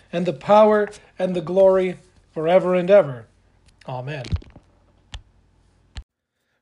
and 0.11 0.25
the 0.25 0.33
power, 0.33 0.89
and 1.17 1.35
the 1.35 1.41
glory, 1.41 1.97
forever 2.33 2.75
and 2.75 2.89
ever. 2.89 3.27
Amen. 3.87 4.25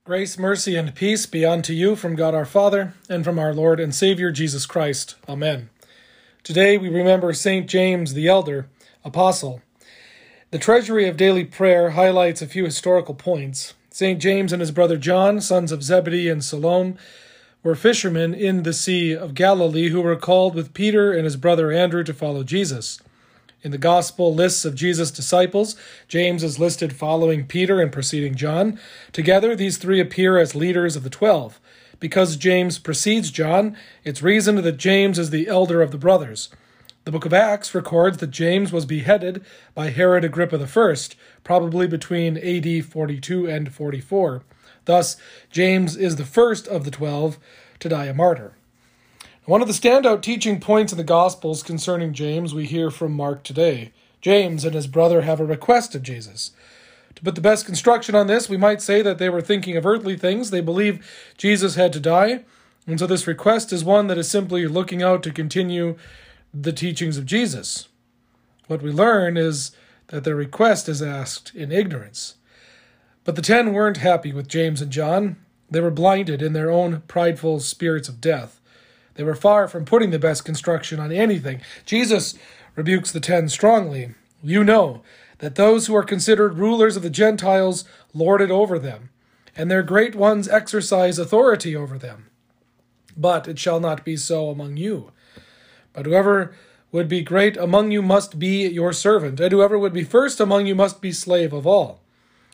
Grace, 0.06 0.40
mercy, 0.40 0.76
and 0.76 0.96
peace 0.96 1.26
be 1.26 1.46
unto 1.46 1.72
you 1.72 1.96
from 1.96 2.16
God 2.16 2.34
our 2.34 2.46
Father, 2.46 2.94
and 3.08 3.24
from 3.24 3.38
our 3.38 3.54
Lord 3.54 3.80
and 3.80 3.94
Savior 3.94 4.32
Jesus 4.32 4.66
Christ. 4.66 5.16
Amen. 5.28 5.70
Today 6.42 6.78
we 6.78 6.90
remember 6.90 7.32
St. 7.34 7.70
James 7.70 8.14
the 8.14 8.28
Elder, 8.28 8.68
Apostle. 9.04 9.62
The 10.52 10.58
Treasury 10.58 11.08
of 11.08 11.16
Daily 11.16 11.44
Prayer 11.44 11.92
highlights 11.92 12.42
a 12.42 12.48
few 12.48 12.66
historical 12.66 13.14
points. 13.14 13.76
St. 13.92 14.20
James 14.20 14.52
and 14.52 14.62
his 14.62 14.72
brother 14.72 14.98
John, 14.98 15.42
sons 15.42 15.72
of 15.72 15.84
Zebedee 15.84 16.30
and 16.30 16.44
Salome, 16.44 16.96
were 17.62 17.76
fishermen 17.76 18.34
in 18.34 18.64
the 18.64 18.74
Sea 18.74 19.16
of 19.16 19.36
Galilee 19.36 19.90
who 19.90 20.02
were 20.02 20.16
called 20.16 20.56
with 20.56 20.74
Peter 20.74 21.12
and 21.12 21.26
his 21.26 21.36
brother 21.36 21.72
Andrew 21.72 22.04
to 22.04 22.14
follow 22.14 22.44
Jesus. 22.44 23.00
In 23.62 23.72
the 23.72 23.78
Gospel 23.78 24.34
lists 24.34 24.64
of 24.64 24.74
Jesus' 24.74 25.12
disciples, 25.12 25.76
James 26.08 26.44
is 26.44 26.60
listed 26.60 26.96
following 26.96 27.46
Peter 27.46 27.82
and 27.82 27.92
preceding 27.92 28.36
John. 28.36 28.80
Together, 29.12 29.54
these 29.54 29.78
three 29.78 30.00
appear 30.00 30.38
as 30.38 30.56
leaders 30.56 30.96
of 30.96 31.04
the 31.04 31.10
twelve. 31.10 31.60
Because 32.00 32.38
James 32.38 32.80
precedes 32.80 33.32
John, 33.32 33.76
it's 34.06 34.22
reasoned 34.22 34.60
that 34.60 34.78
James 34.78 35.20
is 35.20 35.30
the 35.30 35.50
elder 35.50 35.82
of 35.82 35.92
the 35.92 35.98
brothers. 35.98 36.48
The 37.04 37.12
book 37.12 37.26
of 37.26 37.34
Acts 37.34 37.76
records 37.76 38.20
that 38.20 38.32
James 38.32 38.72
was 38.72 38.86
beheaded 38.86 39.44
by 39.76 39.90
Herod 39.90 40.24
Agrippa 40.24 40.66
I, 40.66 40.96
probably 41.44 41.86
between 41.86 42.38
AD 42.38 42.86
42 42.86 43.50
and 43.50 43.74
44. 43.74 44.44
Thus, 44.86 45.18
James 45.52 45.98
is 45.98 46.16
the 46.16 46.24
first 46.24 46.66
of 46.66 46.86
the 46.86 46.92
twelve 46.92 47.38
to 47.80 47.90
die 47.90 48.06
a 48.06 48.14
martyr. 48.14 48.54
One 49.50 49.64
of 49.64 49.68
the 49.68 49.74
standout 49.74 50.22
teaching 50.22 50.60
points 50.60 50.94
in 50.94 51.00
the 51.00 51.04
Gospels 51.04 51.64
concerning 51.64 52.14
James 52.14 52.54
we 52.54 52.68
hear 52.68 52.92
from 52.92 53.14
Mark 53.14 53.42
today. 53.42 53.92
James 54.22 54.64
and 54.64 54.76
his 54.76 54.86
brother 54.86 55.22
have 55.24 55.40
a 55.40 55.44
request 55.44 55.96
of 55.96 56.04
Jesus. 56.04 56.52
To 57.16 57.24
put 57.24 57.34
the 57.34 57.42
best 57.42 57.66
construction 57.66 58.14
on 58.14 58.28
this, 58.28 58.48
we 58.48 58.58
might 58.58 58.80
say 58.80 59.02
that 59.02 59.18
they 59.18 59.28
were 59.28 59.42
thinking 59.42 59.76
of 59.76 59.88
earthly 59.88 60.16
things. 60.16 60.52
They 60.52 60.62
believe 60.62 61.04
Jesus 61.36 61.74
had 61.74 61.92
to 61.94 62.00
die. 62.00 62.46
And 62.86 63.00
so 63.00 63.08
this 63.08 63.26
request 63.26 63.74
is 63.74 63.84
one 63.84 64.06
that 64.06 64.20
is 64.20 64.30
simply 64.30 64.68
looking 64.68 65.02
out 65.02 65.24
to 65.24 65.32
continue 65.32 65.98
the 66.54 66.72
teachings 66.72 67.18
of 67.18 67.26
Jesus. 67.26 67.88
What 68.68 68.84
we 68.84 68.92
learn 68.92 69.36
is 69.36 69.72
that 70.10 70.26
their 70.26 70.36
request 70.36 70.88
is 70.88 71.02
asked 71.02 71.56
in 71.56 71.72
ignorance. 71.72 72.36
But 73.24 73.36
the 73.36 73.42
ten 73.42 73.74
weren't 73.74 73.98
happy 73.98 74.32
with 74.32 74.48
James 74.48 74.80
and 74.80 74.92
John. 74.92 75.38
They 75.72 75.82
were 75.82 75.90
blinded 75.90 76.44
in 76.44 76.54
their 76.54 76.70
own 76.70 77.02
prideful 77.08 77.62
spirits 77.62 78.08
of 78.08 78.22
death. 78.22 78.59
They 79.20 79.26
were 79.26 79.36
far 79.36 79.68
from 79.68 79.84
putting 79.84 80.12
the 80.12 80.18
best 80.18 80.46
construction 80.46 80.98
on 80.98 81.12
anything. 81.12 81.60
Jesus 81.86 82.36
rebukes 82.78 83.12
the 83.12 83.20
ten 83.20 83.50
strongly. 83.50 84.16
You 84.42 84.64
know 84.64 85.02
that 85.40 85.56
those 85.56 85.88
who 85.88 85.96
are 85.98 86.04
considered 86.04 86.58
rulers 86.58 86.96
of 86.96 87.04
the 87.04 87.10
Gentiles 87.10 87.84
lord 88.14 88.40
it 88.40 88.50
over 88.50 88.80
them, 88.80 89.10
and 89.58 89.70
their 89.70 89.84
great 89.84 90.16
ones 90.16 90.48
exercise 90.48 91.20
authority 91.20 91.76
over 91.76 91.98
them. 91.98 92.30
But 93.18 93.46
it 93.50 93.60
shall 93.60 93.82
not 93.82 94.06
be 94.06 94.16
so 94.16 94.52
among 94.52 94.78
you. 94.78 95.12
But 95.92 96.06
whoever 96.06 96.56
would 96.94 97.10
be 97.10 97.22
great 97.22 97.58
among 97.58 97.92
you 97.92 98.02
must 98.02 98.40
be 98.40 98.70
your 98.70 98.94
servant, 98.94 99.42
and 99.42 99.52
whoever 99.52 99.78
would 99.78 99.92
be 99.92 100.06
first 100.06 100.40
among 100.40 100.66
you 100.66 100.76
must 100.76 101.02
be 101.02 101.12
slave 101.12 101.52
of 101.52 101.68
all. 101.68 102.00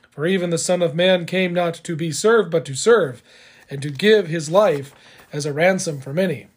For 0.09 0.25
even 0.25 0.49
the 0.49 0.57
Son 0.57 0.81
of 0.81 0.95
Man 0.95 1.27
came 1.27 1.53
not 1.53 1.75
to 1.83 1.95
be 1.95 2.11
served, 2.11 2.49
but 2.49 2.65
to 2.65 2.73
serve, 2.73 3.21
and 3.69 3.83
to 3.83 3.91
give 3.91 4.29
his 4.29 4.49
life 4.49 4.95
as 5.31 5.45
a 5.45 5.53
ransom 5.53 6.01
for 6.01 6.11
many. 6.11 6.47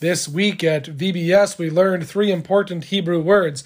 This 0.00 0.28
week 0.28 0.62
at 0.62 0.84
VBS, 0.84 1.58
we 1.58 1.70
learned 1.70 2.06
three 2.06 2.30
important 2.30 2.84
Hebrew 2.84 3.20
words 3.20 3.64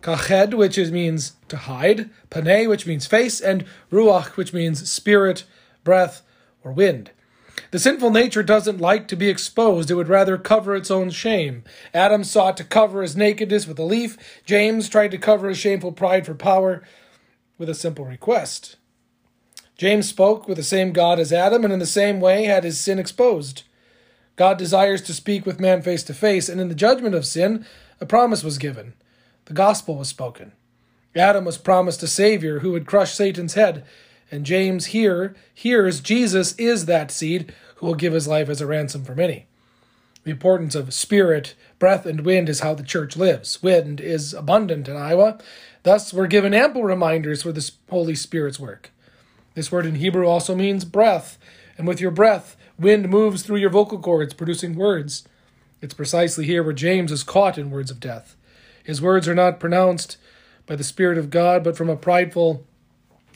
kached, 0.00 0.54
which 0.54 0.78
is, 0.78 0.90
means 0.90 1.32
to 1.48 1.58
hide, 1.58 2.08
paneh, 2.30 2.66
which 2.66 2.86
means 2.86 3.06
face, 3.06 3.38
and 3.38 3.66
ruach, 3.92 4.38
which 4.38 4.54
means 4.54 4.88
spirit, 4.88 5.44
breath, 5.84 6.22
or 6.64 6.72
wind. 6.72 7.10
The 7.70 7.78
sinful 7.78 8.10
nature 8.10 8.42
doesn't 8.42 8.80
like 8.80 9.08
to 9.08 9.16
be 9.16 9.28
exposed, 9.28 9.90
it 9.90 9.94
would 9.94 10.08
rather 10.08 10.38
cover 10.38 10.74
its 10.74 10.90
own 10.90 11.10
shame. 11.10 11.64
Adam 11.92 12.24
sought 12.24 12.56
to 12.56 12.64
cover 12.64 13.02
his 13.02 13.14
nakedness 13.14 13.66
with 13.66 13.78
a 13.78 13.84
leaf, 13.84 14.16
James 14.46 14.88
tried 14.88 15.10
to 15.10 15.18
cover 15.18 15.50
his 15.50 15.58
shameful 15.58 15.92
pride 15.92 16.24
for 16.24 16.34
power 16.34 16.82
with 17.58 17.68
a 17.68 17.74
simple 17.74 18.06
request. 18.06 18.76
James 19.76 20.08
spoke 20.08 20.48
with 20.48 20.56
the 20.56 20.62
same 20.62 20.92
God 20.92 21.20
as 21.20 21.30
Adam, 21.30 21.62
and 21.62 21.74
in 21.74 21.78
the 21.78 21.84
same 21.84 22.20
way 22.20 22.44
had 22.44 22.64
his 22.64 22.80
sin 22.80 22.98
exposed. 22.98 23.64
God 24.38 24.56
desires 24.56 25.02
to 25.02 25.12
speak 25.12 25.44
with 25.44 25.58
man 25.58 25.82
face 25.82 26.04
to 26.04 26.14
face, 26.14 26.48
and 26.48 26.60
in 26.60 26.68
the 26.68 26.74
judgment 26.76 27.16
of 27.16 27.26
sin, 27.26 27.66
a 28.00 28.06
promise 28.06 28.44
was 28.44 28.56
given. 28.56 28.94
The 29.46 29.52
gospel 29.52 29.96
was 29.96 30.08
spoken. 30.08 30.52
Adam 31.16 31.44
was 31.44 31.58
promised 31.58 32.04
a 32.04 32.06
Savior 32.06 32.60
who 32.60 32.70
would 32.70 32.86
crush 32.86 33.14
Satan's 33.14 33.54
head, 33.54 33.84
and 34.30 34.46
James 34.46 34.86
here 34.86 35.34
hears 35.52 36.00
Jesus 36.00 36.54
is 36.54 36.86
that 36.86 37.10
seed 37.10 37.52
who 37.76 37.86
will 37.86 37.96
give 37.96 38.12
his 38.12 38.28
life 38.28 38.48
as 38.48 38.60
a 38.60 38.66
ransom 38.66 39.04
for 39.04 39.16
many. 39.16 39.46
The 40.22 40.30
importance 40.30 40.76
of 40.76 40.94
spirit, 40.94 41.56
breath, 41.80 42.06
and 42.06 42.20
wind 42.20 42.48
is 42.48 42.60
how 42.60 42.74
the 42.74 42.84
church 42.84 43.16
lives. 43.16 43.60
Wind 43.60 44.00
is 44.00 44.34
abundant 44.34 44.86
in 44.86 44.96
Iowa. 44.96 45.38
Thus, 45.82 46.14
we're 46.14 46.28
given 46.28 46.54
ample 46.54 46.84
reminders 46.84 47.42
for 47.42 47.50
the 47.50 47.68
Holy 47.90 48.14
Spirit's 48.14 48.60
work. 48.60 48.92
This 49.54 49.72
word 49.72 49.84
in 49.84 49.96
Hebrew 49.96 50.28
also 50.28 50.54
means 50.54 50.84
breath, 50.84 51.38
and 51.76 51.88
with 51.88 52.00
your 52.00 52.12
breath, 52.12 52.56
Wind 52.78 53.08
moves 53.08 53.42
through 53.42 53.56
your 53.56 53.70
vocal 53.70 53.98
cords, 53.98 54.34
producing 54.34 54.76
words. 54.76 55.26
It's 55.80 55.94
precisely 55.94 56.44
here 56.44 56.62
where 56.62 56.72
James 56.72 57.10
is 57.10 57.22
caught 57.22 57.58
in 57.58 57.70
words 57.70 57.90
of 57.90 58.00
death. 58.00 58.36
His 58.84 59.02
words 59.02 59.26
are 59.28 59.34
not 59.34 59.60
pronounced 59.60 60.16
by 60.66 60.76
the 60.76 60.84
Spirit 60.84 61.18
of 61.18 61.30
God, 61.30 61.64
but 61.64 61.76
from 61.76 61.88
a 61.88 61.96
prideful 61.96 62.64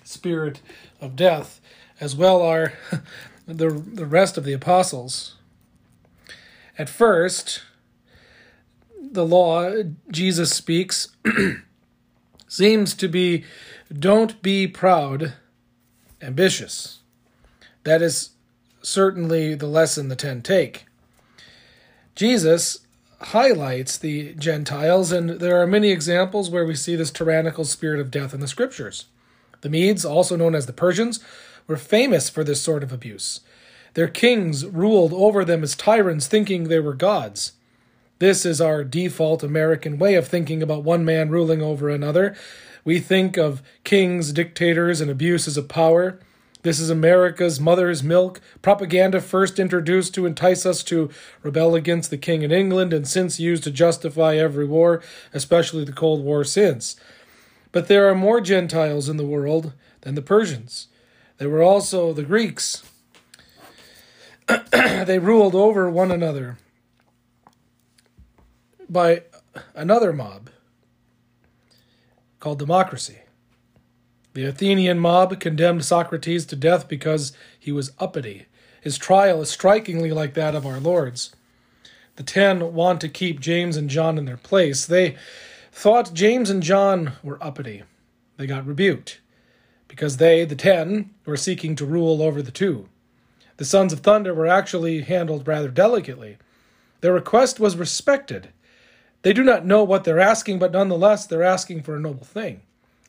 spirit 0.04 0.60
of 1.00 1.16
death, 1.16 1.60
as 2.00 2.14
well 2.14 2.42
are 2.42 2.74
the, 3.46 3.68
the 3.70 4.06
rest 4.06 4.36
of 4.36 4.44
the 4.44 4.52
apostles. 4.52 5.36
At 6.78 6.88
first, 6.88 7.62
the 9.00 9.26
law 9.26 9.72
Jesus 10.10 10.54
speaks 10.54 11.08
seems 12.48 12.94
to 12.94 13.08
be 13.08 13.44
don't 13.92 14.40
be 14.42 14.66
proud, 14.66 15.34
ambitious. 16.20 17.00
That 17.84 18.00
is 18.00 18.30
certainly 18.82 19.54
the 19.54 19.66
lesson 19.66 20.08
the 20.08 20.16
ten 20.16 20.42
take. 20.42 20.86
Jesus 22.14 22.80
highlights 23.20 23.96
the 23.96 24.34
Gentiles, 24.34 25.12
and 25.12 25.30
there 25.30 25.60
are 25.62 25.66
many 25.66 25.90
examples 25.90 26.50
where 26.50 26.66
we 26.66 26.74
see 26.74 26.96
this 26.96 27.10
tyrannical 27.10 27.64
spirit 27.64 28.00
of 28.00 28.10
death 28.10 28.34
in 28.34 28.40
the 28.40 28.48
scriptures. 28.48 29.06
The 29.60 29.70
Medes, 29.70 30.04
also 30.04 30.36
known 30.36 30.54
as 30.54 30.66
the 30.66 30.72
Persians, 30.72 31.20
were 31.66 31.76
famous 31.76 32.28
for 32.28 32.42
this 32.42 32.60
sort 32.60 32.82
of 32.82 32.92
abuse. 32.92 33.40
Their 33.94 34.08
kings 34.08 34.66
ruled 34.66 35.12
over 35.12 35.44
them 35.44 35.62
as 35.62 35.76
tyrants, 35.76 36.26
thinking 36.26 36.64
they 36.64 36.80
were 36.80 36.94
gods. 36.94 37.52
This 38.18 38.44
is 38.44 38.60
our 38.60 38.84
default 38.84 39.42
American 39.42 39.98
way 39.98 40.14
of 40.14 40.26
thinking 40.26 40.62
about 40.62 40.84
one 40.84 41.04
man 41.04 41.30
ruling 41.30 41.62
over 41.62 41.88
another. 41.88 42.36
We 42.84 42.98
think 42.98 43.36
of 43.36 43.62
kings, 43.84 44.32
dictators, 44.32 45.00
and 45.00 45.10
abuses 45.10 45.56
of 45.56 45.68
power. 45.68 46.18
This 46.62 46.78
is 46.78 46.90
America's 46.90 47.58
mother's 47.58 48.04
milk, 48.04 48.40
propaganda 48.62 49.20
first 49.20 49.58
introduced 49.58 50.14
to 50.14 50.26
entice 50.26 50.64
us 50.64 50.84
to 50.84 51.10
rebel 51.42 51.74
against 51.74 52.10
the 52.10 52.16
king 52.16 52.42
in 52.42 52.52
England 52.52 52.92
and 52.92 53.06
since 53.06 53.40
used 53.40 53.64
to 53.64 53.72
justify 53.72 54.36
every 54.36 54.64
war, 54.64 55.02
especially 55.34 55.84
the 55.84 55.92
Cold 55.92 56.22
War 56.22 56.44
since. 56.44 56.94
But 57.72 57.88
there 57.88 58.08
are 58.08 58.14
more 58.14 58.40
Gentiles 58.40 59.08
in 59.08 59.16
the 59.16 59.26
world 59.26 59.72
than 60.02 60.14
the 60.14 60.22
Persians. 60.22 60.86
There 61.38 61.50
were 61.50 61.62
also 61.62 62.12
the 62.12 62.22
Greeks. 62.22 62.84
they 64.70 65.18
ruled 65.18 65.56
over 65.56 65.90
one 65.90 66.12
another 66.12 66.58
by 68.88 69.22
another 69.74 70.12
mob 70.12 70.48
called 72.38 72.60
democracy. 72.60 73.21
The 74.34 74.44
Athenian 74.44 74.98
mob 74.98 75.38
condemned 75.40 75.84
Socrates 75.84 76.46
to 76.46 76.56
death 76.56 76.88
because 76.88 77.32
he 77.58 77.70
was 77.70 77.92
uppity. 77.98 78.46
His 78.80 78.96
trial 78.96 79.42
is 79.42 79.50
strikingly 79.50 80.10
like 80.10 80.34
that 80.34 80.54
of 80.54 80.66
our 80.66 80.80
Lord's. 80.80 81.34
The 82.16 82.22
ten 82.22 82.72
want 82.74 83.00
to 83.02 83.08
keep 83.08 83.40
James 83.40 83.76
and 83.76 83.90
John 83.90 84.18
in 84.18 84.24
their 84.24 84.36
place. 84.36 84.86
They 84.86 85.16
thought 85.70 86.14
James 86.14 86.50
and 86.50 86.62
John 86.62 87.12
were 87.22 87.42
uppity. 87.42 87.82
They 88.36 88.46
got 88.46 88.66
rebuked 88.66 89.20
because 89.86 90.16
they, 90.16 90.44
the 90.44 90.56
ten, 90.56 91.10
were 91.26 91.36
seeking 91.36 91.76
to 91.76 91.84
rule 91.84 92.22
over 92.22 92.40
the 92.40 92.50
two. 92.50 92.88
The 93.58 93.64
sons 93.66 93.92
of 93.92 94.00
thunder 94.00 94.32
were 94.32 94.46
actually 94.46 95.02
handled 95.02 95.46
rather 95.46 95.68
delicately. 95.68 96.38
Their 97.02 97.12
request 97.12 97.60
was 97.60 97.76
respected. 97.76 98.48
They 99.20 99.32
do 99.32 99.44
not 99.44 99.66
know 99.66 99.84
what 99.84 100.04
they're 100.04 100.18
asking, 100.18 100.58
but 100.58 100.72
nonetheless, 100.72 101.26
they're 101.26 101.42
asking 101.42 101.82
for 101.82 101.96
a 101.96 102.00
noble 102.00 102.24
thing. 102.24 102.62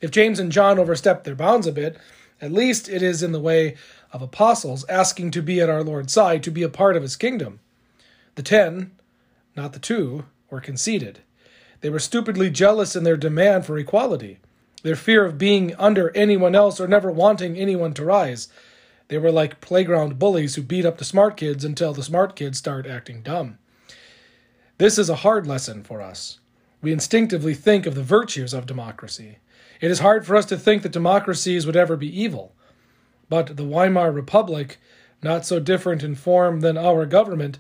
If 0.04 0.12
James 0.12 0.38
and 0.38 0.52
John 0.52 0.80
overstep 0.80 1.24
their 1.24 1.34
bounds 1.34 1.66
a 1.66 1.72
bit, 1.72 1.96
at 2.42 2.52
least 2.52 2.90
it 2.90 3.02
is 3.02 3.24
in 3.24 3.32
the 3.32 3.40
way 3.40 3.78
of 4.12 4.22
apostles 4.22 4.84
asking 4.90 5.32
to 5.32 5.42
be 5.42 5.62
at 5.62 5.70
our 5.70 5.82
Lord's 5.82 6.12
side, 6.12 6.44
to 6.44 6.52
be 6.52 6.62
a 6.62 6.68
part 6.68 6.98
of 6.98 7.04
his 7.04 7.16
kingdom. 7.16 7.62
The 8.36 8.44
ten, 8.44 8.92
not 9.56 9.72
the 9.72 9.80
two, 9.80 10.26
were 10.50 10.60
conceited. 10.60 11.20
They 11.80 11.90
were 11.90 12.00
stupidly 12.00 12.50
jealous 12.50 12.98
in 12.98 13.06
their 13.06 13.16
demand 13.16 13.66
for 13.66 13.78
equality, 13.78 14.40
their 14.82 14.98
fear 14.98 15.24
of 15.24 15.38
being 15.38 15.74
under 15.76 16.14
anyone 16.18 16.54
else 16.54 16.82
or 16.82 16.88
never 16.90 17.10
wanting 17.10 17.56
anyone 17.56 17.94
to 17.94 18.04
rise. 18.04 18.50
They 19.08 19.18
were 19.18 19.32
like 19.32 19.62
playground 19.62 20.20
bullies 20.20 20.56
who 20.56 20.64
beat 20.64 20.86
up 20.86 20.98
the 20.98 21.06
smart 21.06 21.38
kids 21.38 21.64
until 21.64 21.94
the 21.94 22.04
smart 22.04 22.36
kids 22.36 22.58
start 22.58 22.86
acting 22.86 23.22
dumb. 23.22 23.58
This 24.80 24.98
is 24.98 25.10
a 25.10 25.24
hard 25.24 25.48
lesson 25.48 25.82
for 25.82 26.02
us. 26.02 26.40
We 26.82 26.92
instinctively 26.92 27.54
think 27.54 27.86
of 27.86 27.96
the 27.96 28.04
virtues 28.04 28.54
of 28.54 28.66
democracy. 28.66 29.38
It 29.84 29.92
is 29.92 30.00
hard 30.00 30.26
for 30.26 30.38
us 30.38 30.46
to 30.46 30.58
think 30.58 30.82
that 30.84 30.94
democracies 30.94 31.66
would 31.66 31.76
ever 31.76 31.98
be 31.98 32.08
evil. 32.08 32.54
But 33.28 33.58
the 33.58 33.66
Weimar 33.66 34.14
Republic, 34.14 34.78
not 35.22 35.46
so 35.46 35.60
different 35.60 36.04
in 36.04 36.16
form 36.16 36.62
than 36.62 36.78
our 36.78 37.06
government, 37.06 37.60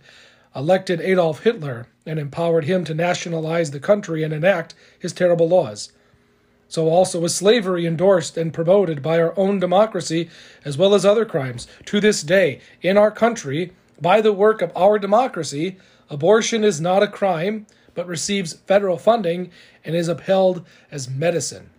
elected 0.55 1.01
Adolf 1.01 1.43
Hitler 1.43 1.87
and 2.05 2.17
empowered 2.17 2.63
him 2.63 2.85
to 2.85 2.93
nationalize 2.93 3.71
the 3.71 3.79
country 3.81 4.23
and 4.23 4.33
enact 4.33 4.73
his 4.97 5.11
terrible 5.11 5.49
laws. 5.49 5.91
So 6.69 6.87
also 6.87 7.21
is 7.25 7.35
slavery 7.35 7.85
endorsed 7.85 8.37
and 8.37 8.53
promoted 8.53 9.01
by 9.01 9.19
our 9.19 9.37
own 9.37 9.59
democracy, 9.59 10.29
as 10.63 10.77
well 10.77 10.93
as 10.93 11.05
other 11.05 11.25
crimes. 11.25 11.67
To 11.87 11.99
this 11.99 12.23
day, 12.23 12.61
in 12.81 12.97
our 12.97 13.11
country, 13.11 13.73
by 13.99 14.21
the 14.21 14.31
work 14.31 14.61
of 14.61 14.71
our 14.77 14.97
democracy, 14.97 15.75
abortion 16.09 16.63
is 16.63 16.79
not 16.79 17.03
a 17.03 17.07
crime, 17.07 17.67
but 17.93 18.07
receives 18.07 18.53
federal 18.53 18.97
funding 18.97 19.51
and 19.83 19.93
is 19.93 20.07
upheld 20.07 20.65
as 20.89 21.09
medicine. 21.09 21.69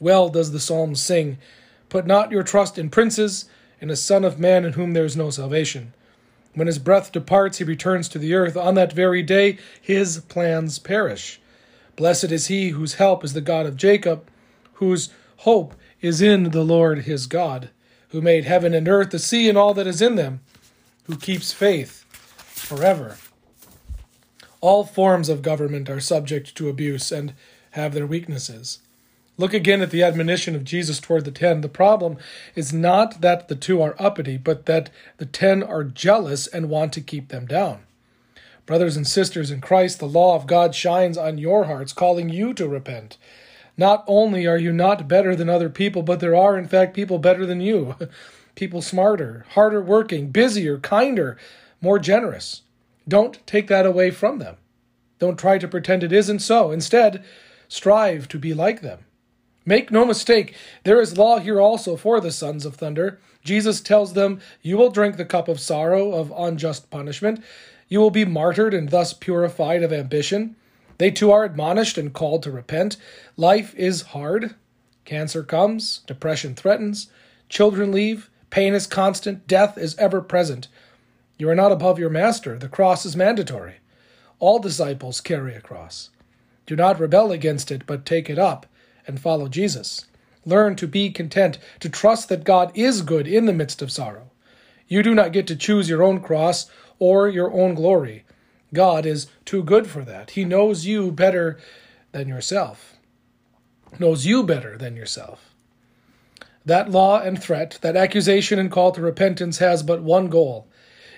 Well 0.00 0.30
does 0.30 0.50
the 0.50 0.58
psalm 0.58 0.94
sing, 0.96 1.38
Put 1.88 2.06
not 2.06 2.32
your 2.32 2.42
trust 2.42 2.78
in 2.78 2.90
princes, 2.90 3.44
in 3.80 3.90
a 3.90 3.96
son 3.96 4.24
of 4.24 4.38
man 4.38 4.64
in 4.64 4.72
whom 4.72 4.92
there 4.92 5.04
is 5.04 5.16
no 5.16 5.30
salvation. 5.30 5.92
When 6.54 6.66
his 6.66 6.78
breath 6.78 7.12
departs, 7.12 7.58
he 7.58 7.64
returns 7.64 8.08
to 8.08 8.18
the 8.18 8.34
earth. 8.34 8.56
On 8.56 8.74
that 8.74 8.92
very 8.92 9.22
day, 9.22 9.58
his 9.80 10.18
plans 10.28 10.78
perish. 10.78 11.40
Blessed 11.96 12.32
is 12.32 12.46
he 12.46 12.70
whose 12.70 12.94
help 12.94 13.22
is 13.24 13.34
the 13.34 13.40
God 13.40 13.66
of 13.66 13.76
Jacob, 13.76 14.28
whose 14.74 15.10
hope 15.38 15.74
is 16.00 16.20
in 16.20 16.50
the 16.50 16.64
Lord 16.64 17.00
his 17.00 17.26
God, 17.26 17.70
who 18.08 18.20
made 18.20 18.44
heaven 18.44 18.74
and 18.74 18.88
earth, 18.88 19.10
the 19.10 19.18
sea, 19.18 19.48
and 19.48 19.56
all 19.56 19.74
that 19.74 19.86
is 19.86 20.02
in 20.02 20.16
them, 20.16 20.40
who 21.04 21.16
keeps 21.16 21.52
faith 21.52 22.04
forever. 22.10 23.18
All 24.60 24.84
forms 24.84 25.28
of 25.28 25.42
government 25.42 25.88
are 25.88 26.00
subject 26.00 26.54
to 26.56 26.68
abuse 26.68 27.12
and 27.12 27.34
have 27.72 27.94
their 27.94 28.06
weaknesses. 28.06 28.80
Look 29.40 29.54
again 29.54 29.80
at 29.80 29.90
the 29.90 30.02
admonition 30.02 30.54
of 30.54 30.64
Jesus 30.64 31.00
toward 31.00 31.24
the 31.24 31.30
ten. 31.30 31.62
The 31.62 31.68
problem 31.70 32.18
is 32.54 32.74
not 32.74 33.22
that 33.22 33.48
the 33.48 33.56
two 33.56 33.80
are 33.80 33.96
uppity, 33.98 34.36
but 34.36 34.66
that 34.66 34.90
the 35.16 35.24
ten 35.24 35.62
are 35.62 35.82
jealous 35.82 36.46
and 36.46 36.68
want 36.68 36.92
to 36.92 37.00
keep 37.00 37.28
them 37.28 37.46
down. 37.46 37.80
Brothers 38.66 38.98
and 38.98 39.06
sisters 39.06 39.50
in 39.50 39.62
Christ, 39.62 39.98
the 39.98 40.06
law 40.06 40.36
of 40.36 40.46
God 40.46 40.74
shines 40.74 41.16
on 41.16 41.38
your 41.38 41.64
hearts, 41.64 41.94
calling 41.94 42.28
you 42.28 42.52
to 42.52 42.68
repent. 42.68 43.16
Not 43.78 44.04
only 44.06 44.46
are 44.46 44.58
you 44.58 44.74
not 44.74 45.08
better 45.08 45.34
than 45.34 45.48
other 45.48 45.70
people, 45.70 46.02
but 46.02 46.20
there 46.20 46.36
are, 46.36 46.58
in 46.58 46.68
fact, 46.68 46.92
people 46.92 47.18
better 47.18 47.46
than 47.46 47.62
you. 47.62 47.94
People 48.56 48.82
smarter, 48.82 49.46
harder 49.52 49.80
working, 49.80 50.28
busier, 50.28 50.76
kinder, 50.76 51.38
more 51.80 51.98
generous. 51.98 52.60
Don't 53.08 53.38
take 53.46 53.68
that 53.68 53.86
away 53.86 54.10
from 54.10 54.38
them. 54.38 54.56
Don't 55.18 55.38
try 55.38 55.56
to 55.56 55.68
pretend 55.68 56.02
it 56.02 56.12
isn't 56.12 56.40
so. 56.40 56.72
Instead, 56.72 57.24
strive 57.68 58.28
to 58.28 58.38
be 58.38 58.52
like 58.52 58.82
them. 58.82 59.06
Make 59.66 59.90
no 59.90 60.06
mistake, 60.06 60.54
there 60.84 61.00
is 61.00 61.18
law 61.18 61.38
here 61.38 61.60
also 61.60 61.96
for 61.96 62.20
the 62.20 62.32
sons 62.32 62.64
of 62.64 62.76
thunder. 62.76 63.20
Jesus 63.44 63.80
tells 63.80 64.14
them, 64.14 64.40
You 64.62 64.78
will 64.78 64.90
drink 64.90 65.16
the 65.16 65.24
cup 65.24 65.48
of 65.48 65.60
sorrow, 65.60 66.12
of 66.12 66.32
unjust 66.36 66.90
punishment. 66.90 67.42
You 67.88 68.00
will 68.00 68.10
be 68.10 68.24
martyred 68.24 68.72
and 68.72 68.88
thus 68.88 69.12
purified 69.12 69.82
of 69.82 69.92
ambition. 69.92 70.56
They 70.98 71.10
too 71.10 71.30
are 71.30 71.44
admonished 71.44 71.98
and 71.98 72.12
called 72.12 72.42
to 72.44 72.50
repent. 72.50 72.96
Life 73.36 73.74
is 73.74 74.02
hard. 74.02 74.54
Cancer 75.04 75.42
comes, 75.42 75.98
depression 76.06 76.54
threatens, 76.54 77.10
children 77.48 77.90
leave, 77.90 78.30
pain 78.50 78.74
is 78.74 78.86
constant, 78.86 79.46
death 79.46 79.76
is 79.76 79.96
ever 79.96 80.20
present. 80.20 80.68
You 81.36 81.48
are 81.48 81.54
not 81.54 81.72
above 81.72 81.98
your 81.98 82.10
master. 82.10 82.58
The 82.58 82.68
cross 82.68 83.04
is 83.04 83.16
mandatory. 83.16 83.76
All 84.38 84.58
disciples 84.58 85.20
carry 85.20 85.54
a 85.54 85.60
cross. 85.60 86.10
Do 86.66 86.76
not 86.76 87.00
rebel 87.00 87.32
against 87.32 87.70
it, 87.70 87.86
but 87.86 88.06
take 88.06 88.30
it 88.30 88.38
up 88.38 88.66
and 89.06 89.20
follow 89.20 89.48
Jesus. 89.48 90.06
Learn 90.44 90.76
to 90.76 90.86
be 90.86 91.10
content, 91.10 91.58
to 91.80 91.88
trust 91.88 92.28
that 92.28 92.44
God 92.44 92.72
is 92.74 93.02
good 93.02 93.26
in 93.26 93.46
the 93.46 93.52
midst 93.52 93.82
of 93.82 93.92
sorrow. 93.92 94.30
You 94.88 95.02
do 95.02 95.14
not 95.14 95.32
get 95.32 95.46
to 95.48 95.56
choose 95.56 95.88
your 95.88 96.02
own 96.02 96.20
cross 96.20 96.70
or 96.98 97.28
your 97.28 97.52
own 97.52 97.74
glory. 97.74 98.24
God 98.72 99.06
is 99.06 99.26
too 99.44 99.62
good 99.62 99.86
for 99.86 100.02
that. 100.04 100.30
He 100.30 100.44
knows 100.44 100.86
you 100.86 101.10
better 101.10 101.58
than 102.12 102.28
yourself. 102.28 102.96
Knows 103.98 104.26
you 104.26 104.42
better 104.42 104.78
than 104.78 104.96
yourself. 104.96 105.54
That 106.64 106.90
law 106.90 107.20
and 107.20 107.42
threat, 107.42 107.78
that 107.82 107.96
accusation 107.96 108.58
and 108.58 108.70
call 108.70 108.92
to 108.92 109.00
repentance 109.00 109.58
has 109.58 109.82
but 109.82 110.02
one 110.02 110.28
goal. 110.28 110.68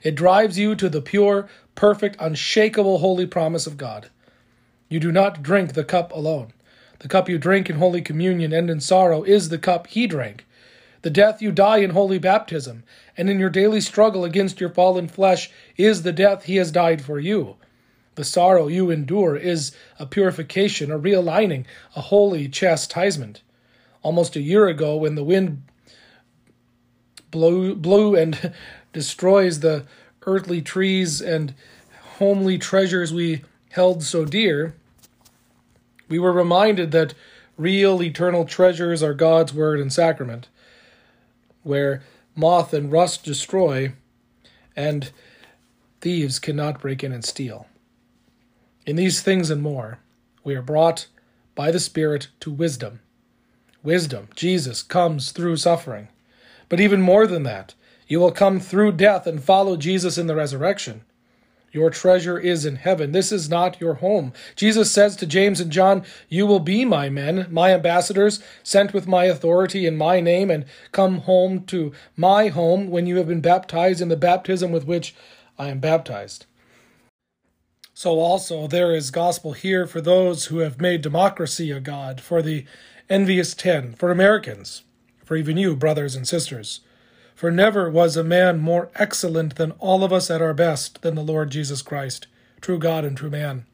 It 0.03 0.14
drives 0.14 0.59
you 0.59 0.75
to 0.77 0.88
the 0.88 1.03
pure, 1.03 1.49
perfect, 1.75 2.16
unshakable, 2.18 2.99
holy 2.99 3.27
promise 3.27 3.66
of 3.66 3.77
God. 3.77 4.11
You 4.88 5.01
do 5.01 5.12
not 5.12 5.42
drink 5.42 5.73
the 5.73 5.85
cup 5.85 6.12
alone. 6.12 6.53
The 7.03 7.09
cup 7.09 7.29
you 7.29 7.37
drink 7.37 7.69
in 7.69 7.79
Holy 7.79 8.01
Communion 8.01 8.53
and 8.53 8.71
in 8.71 8.79
sorrow 8.79 9.25
is 9.25 9.49
the 9.49 9.59
cup 9.59 9.88
He 9.88 10.07
drank. 10.07 10.47
The 11.03 11.11
death 11.11 11.43
you 11.43 11.51
die 11.51 11.79
in 11.79 11.91
holy 11.91 12.19
baptism, 12.19 12.85
and 13.17 13.29
in 13.29 13.41
your 13.41 13.51
daily 13.51 13.81
struggle 13.81 14.25
against 14.25 14.61
your 14.61 14.71
fallen 14.71 15.09
flesh, 15.09 15.51
is 15.77 16.03
the 16.03 16.12
death 16.12 16.45
He 16.45 16.57
has 16.57 16.71
died 16.71 17.03
for 17.03 17.19
you. 17.19 17.57
The 18.15 18.23
sorrow 18.23 18.69
you 18.69 18.88
endure 18.88 19.35
is 19.35 19.73
a 19.99 20.07
purification, 20.07 20.93
a 20.93 20.99
realigning, 20.99 21.65
a 21.97 22.03
holy 22.03 22.49
chastisement. 22.49 23.43
Almost 24.03 24.37
a 24.37 24.41
year 24.41 24.69
ago, 24.69 24.95
when 24.95 25.17
the 25.17 25.25
wind 25.25 25.65
blew, 27.33 27.75
blew 27.75 28.15
and 28.15 28.53
destroys 28.93 29.59
the 29.59 29.87
earthly 30.25 30.62
trees 30.62 31.21
and 31.21 31.53
homely 32.19 32.59
treasures 32.59 33.12
we 33.12 33.43
held 33.71 34.05
so 34.05 34.25
dear, 34.25 34.77
we 36.12 36.18
were 36.18 36.31
reminded 36.31 36.90
that 36.90 37.14
real 37.57 38.03
eternal 38.03 38.44
treasures 38.44 39.03
are 39.03 39.14
God's 39.14 39.55
word 39.55 39.81
and 39.81 39.90
sacrament, 39.90 40.46
where 41.62 42.03
moth 42.37 42.75
and 42.75 42.92
rust 42.92 43.25
destroy, 43.25 43.94
and 44.77 45.11
thieves 46.03 46.38
cannot 46.38 46.83
break 46.83 47.03
in 47.03 47.12
and 47.12 47.25
steal. 47.25 47.66
In 48.85 48.96
these 48.96 49.22
things 49.22 49.48
and 49.48 49.62
more, 49.62 50.01
we 50.44 50.55
are 50.55 50.61
brought 50.61 51.07
by 51.55 51.70
the 51.70 51.81
Spirit 51.81 52.29
to 52.40 52.51
wisdom. 52.51 53.01
Wisdom, 53.83 54.29
Jesus, 54.37 54.83
comes 54.83 55.33
through 55.33 55.57
suffering. 55.57 56.09
But 56.68 56.79
even 56.79 57.01
more 57.01 57.27
than 57.27 57.44
that, 57.44 57.72
you 58.07 58.20
will 58.20 58.33
come 58.33 58.61
through 58.61 58.92
death 58.92 59.27
and 59.27 59.42
follow 59.42 59.79
Jesus 59.79 60.18
in 60.18 60.27
the 60.27 60.37
resurrection. 60.37 61.05
Your 61.73 61.89
treasure 61.89 62.39
is 62.39 62.67
in 62.67 62.77
heaven. 62.77 63.13
This 63.13 63.33
is 63.33 63.49
not 63.49 63.81
your 63.81 63.95
home. 63.95 64.35
Jesus 64.55 64.93
says 64.93 65.17
to 65.17 65.27
James 65.27 65.59
and 65.59 65.73
John, 65.73 66.05
You 66.29 66.47
will 66.47 66.61
be 66.61 66.85
my 66.85 67.09
men, 67.09 67.47
my 67.51 67.73
ambassadors, 67.73 68.43
sent 68.63 68.93
with 68.93 69.09
my 69.09 69.25
authority 69.25 69.87
in 69.87 69.97
my 69.97 70.21
name, 70.21 70.51
and 70.51 70.67
come 70.93 71.19
home 71.21 71.65
to 71.65 71.93
my 72.15 72.49
home 72.49 72.91
when 72.91 73.07
you 73.07 73.17
have 73.17 73.29
been 73.29 73.41
baptized 73.41 74.03
in 74.03 74.09
the 74.09 74.17
baptism 74.17 74.71
with 74.71 74.87
which 74.87 75.15
I 75.59 75.69
am 75.69 75.81
baptized. 75.81 76.45
So 77.95 78.21
also 78.21 78.67
there 78.67 78.95
is 78.95 79.11
gospel 79.11 79.53
here 79.53 79.87
for 79.87 80.01
those 80.01 80.47
who 80.47 80.59
have 80.59 80.81
made 80.81 81.01
democracy 81.01 81.71
a 81.71 81.81
god, 81.81 82.21
for 82.21 82.43
the 82.43 82.67
envious 83.09 83.55
ten, 83.55 83.95
for 83.95 84.11
Americans, 84.11 84.85
for 85.25 85.37
even 85.37 85.57
you, 85.57 85.75
brothers 85.75 86.15
and 86.15 86.29
sisters. 86.29 86.81
For 87.42 87.50
never 87.50 87.90
was 87.90 88.16
a 88.16 88.22
man 88.22 88.61
more 88.61 88.88
excellent 88.94 89.57
than 89.57 89.72
all 89.81 90.05
of 90.05 90.12
us 90.12 90.31
at 90.31 90.40
our 90.40 90.55
best 90.55 91.02
than 91.02 91.16
the 91.16 91.24
Lord 91.24 91.50
Jesus 91.50 91.83
Christ, 91.83 92.28
true 92.61 92.78
God 92.78 93.05
and 93.05 93.16
true 93.16 93.31
man. 93.31 93.66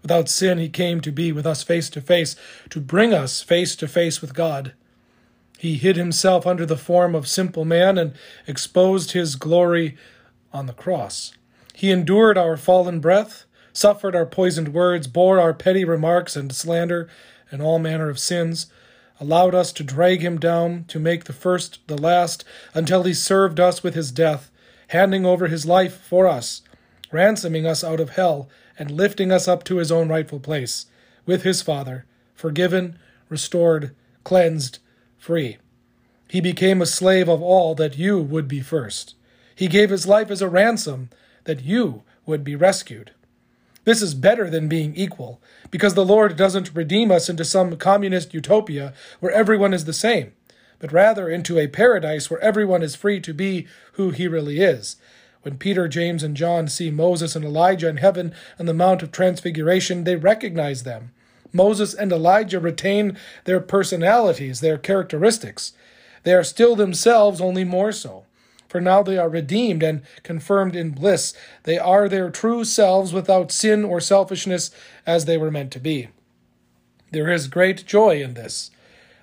Without 0.00 0.26
sin, 0.30 0.56
he 0.56 0.70
came 0.70 1.02
to 1.02 1.12
be 1.12 1.30
with 1.30 1.44
us 1.44 1.62
face 1.62 1.90
to 1.90 2.00
face, 2.00 2.34
to 2.70 2.80
bring 2.80 3.12
us 3.12 3.42
face 3.42 3.76
to 3.76 3.86
face 3.86 4.22
with 4.22 4.32
God. 4.32 4.72
He 5.58 5.76
hid 5.76 5.98
himself 5.98 6.46
under 6.46 6.64
the 6.64 6.78
form 6.78 7.14
of 7.14 7.28
simple 7.28 7.66
man 7.66 7.98
and 7.98 8.14
exposed 8.46 9.10
his 9.10 9.36
glory 9.36 9.98
on 10.50 10.64
the 10.64 10.72
cross. 10.72 11.34
He 11.74 11.90
endured 11.90 12.38
our 12.38 12.56
fallen 12.56 13.00
breath, 13.00 13.44
suffered 13.74 14.16
our 14.16 14.24
poisoned 14.24 14.68
words, 14.68 15.06
bore 15.06 15.38
our 15.38 15.52
petty 15.52 15.84
remarks 15.84 16.36
and 16.36 16.54
slander 16.54 17.06
and 17.50 17.60
all 17.60 17.78
manner 17.78 18.08
of 18.08 18.18
sins 18.18 18.68
allowed 19.20 19.54
us 19.54 19.70
to 19.72 19.84
drag 19.84 20.22
him 20.22 20.40
down, 20.40 20.84
to 20.88 20.98
make 20.98 21.24
the 21.24 21.32
first 21.32 21.78
the 21.86 22.00
last, 22.00 22.44
until 22.74 23.02
he 23.02 23.14
served 23.14 23.60
us 23.60 23.82
with 23.82 23.94
his 23.94 24.10
death, 24.10 24.50
handing 24.88 25.26
over 25.26 25.46
his 25.46 25.66
life 25.66 26.00
for 26.00 26.26
us, 26.26 26.62
ransoming 27.12 27.66
us 27.66 27.84
out 27.84 28.00
of 28.00 28.10
hell, 28.10 28.48
and 28.78 28.90
lifting 28.90 29.30
us 29.30 29.46
up 29.46 29.62
to 29.62 29.76
his 29.76 29.92
own 29.92 30.08
rightful 30.08 30.40
place, 30.40 30.86
with 31.26 31.42
his 31.42 31.60
Father, 31.60 32.06
forgiven, 32.34 32.98
restored, 33.28 33.94
cleansed, 34.24 34.78
free. 35.18 35.58
He 36.28 36.40
became 36.40 36.80
a 36.80 36.86
slave 36.86 37.28
of 37.28 37.42
all 37.42 37.74
that 37.74 37.98
you 37.98 38.20
would 38.22 38.48
be 38.48 38.60
first. 38.60 39.14
He 39.54 39.68
gave 39.68 39.90
his 39.90 40.06
life 40.06 40.30
as 40.30 40.40
a 40.40 40.48
ransom 40.48 41.10
that 41.44 41.62
you 41.62 42.02
would 42.24 42.42
be 42.42 42.56
rescued. 42.56 43.10
This 43.84 44.02
is 44.02 44.14
better 44.14 44.50
than 44.50 44.68
being 44.68 44.94
equal, 44.94 45.40
because 45.70 45.94
the 45.94 46.04
Lord 46.04 46.36
doesn't 46.36 46.74
redeem 46.74 47.10
us 47.10 47.28
into 47.28 47.44
some 47.44 47.76
communist 47.76 48.34
utopia 48.34 48.92
where 49.20 49.32
everyone 49.32 49.72
is 49.72 49.86
the 49.86 49.92
same, 49.92 50.32
but 50.78 50.92
rather 50.92 51.28
into 51.28 51.58
a 51.58 51.66
paradise 51.66 52.30
where 52.30 52.40
everyone 52.40 52.82
is 52.82 52.94
free 52.94 53.20
to 53.20 53.32
be 53.32 53.66
who 53.92 54.10
he 54.10 54.28
really 54.28 54.60
is. 54.60 54.96
When 55.42 55.56
Peter, 55.56 55.88
James, 55.88 56.22
and 56.22 56.36
John 56.36 56.68
see 56.68 56.90
Moses 56.90 57.34
and 57.34 57.44
Elijah 57.44 57.88
in 57.88 57.96
heaven 57.96 58.34
on 58.58 58.66
the 58.66 58.74
Mount 58.74 59.02
of 59.02 59.10
Transfiguration, 59.10 60.04
they 60.04 60.16
recognize 60.16 60.82
them. 60.82 61.12
Moses 61.52 61.94
and 61.94 62.12
Elijah 62.12 62.60
retain 62.60 63.16
their 63.44 63.60
personalities, 63.60 64.60
their 64.60 64.76
characteristics. 64.76 65.72
They 66.24 66.34
are 66.34 66.44
still 66.44 66.76
themselves, 66.76 67.40
only 67.40 67.64
more 67.64 67.92
so. 67.92 68.26
For 68.70 68.80
now 68.80 69.02
they 69.02 69.18
are 69.18 69.28
redeemed 69.28 69.82
and 69.82 70.02
confirmed 70.22 70.76
in 70.76 70.92
bliss. 70.92 71.34
They 71.64 71.76
are 71.76 72.08
their 72.08 72.30
true 72.30 72.64
selves 72.64 73.12
without 73.12 73.50
sin 73.50 73.84
or 73.84 74.00
selfishness 74.00 74.70
as 75.04 75.24
they 75.24 75.36
were 75.36 75.50
meant 75.50 75.72
to 75.72 75.80
be. 75.80 76.06
There 77.10 77.28
is 77.32 77.48
great 77.48 77.84
joy 77.84 78.22
in 78.22 78.34
this. 78.34 78.70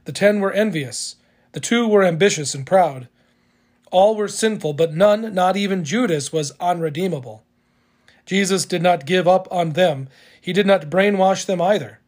The 0.03 0.11
ten 0.11 0.41
were 0.41 0.51
envious, 0.51 1.15
the 1.53 1.61
two 1.61 1.87
were 1.87 2.03
ambitious 2.03 2.53
and 2.53 2.67
proud. 2.67 3.07
All 3.89 4.17
were 4.17 4.27
sinful, 4.27 4.73
but 4.73 4.93
none, 4.93 5.33
not 5.33 5.55
even 5.55 5.85
Judas, 5.85 6.33
was 6.33 6.51
unredeemable. 6.59 7.41
Jesus 8.25 8.65
did 8.65 8.81
not 8.81 9.05
give 9.05 9.29
up 9.29 9.47
on 9.49 9.71
them. 9.71 10.09
He 10.41 10.51
did 10.51 10.67
not 10.67 10.89
brainwash 10.89 11.45
them 11.45 11.61
either. 11.61 12.01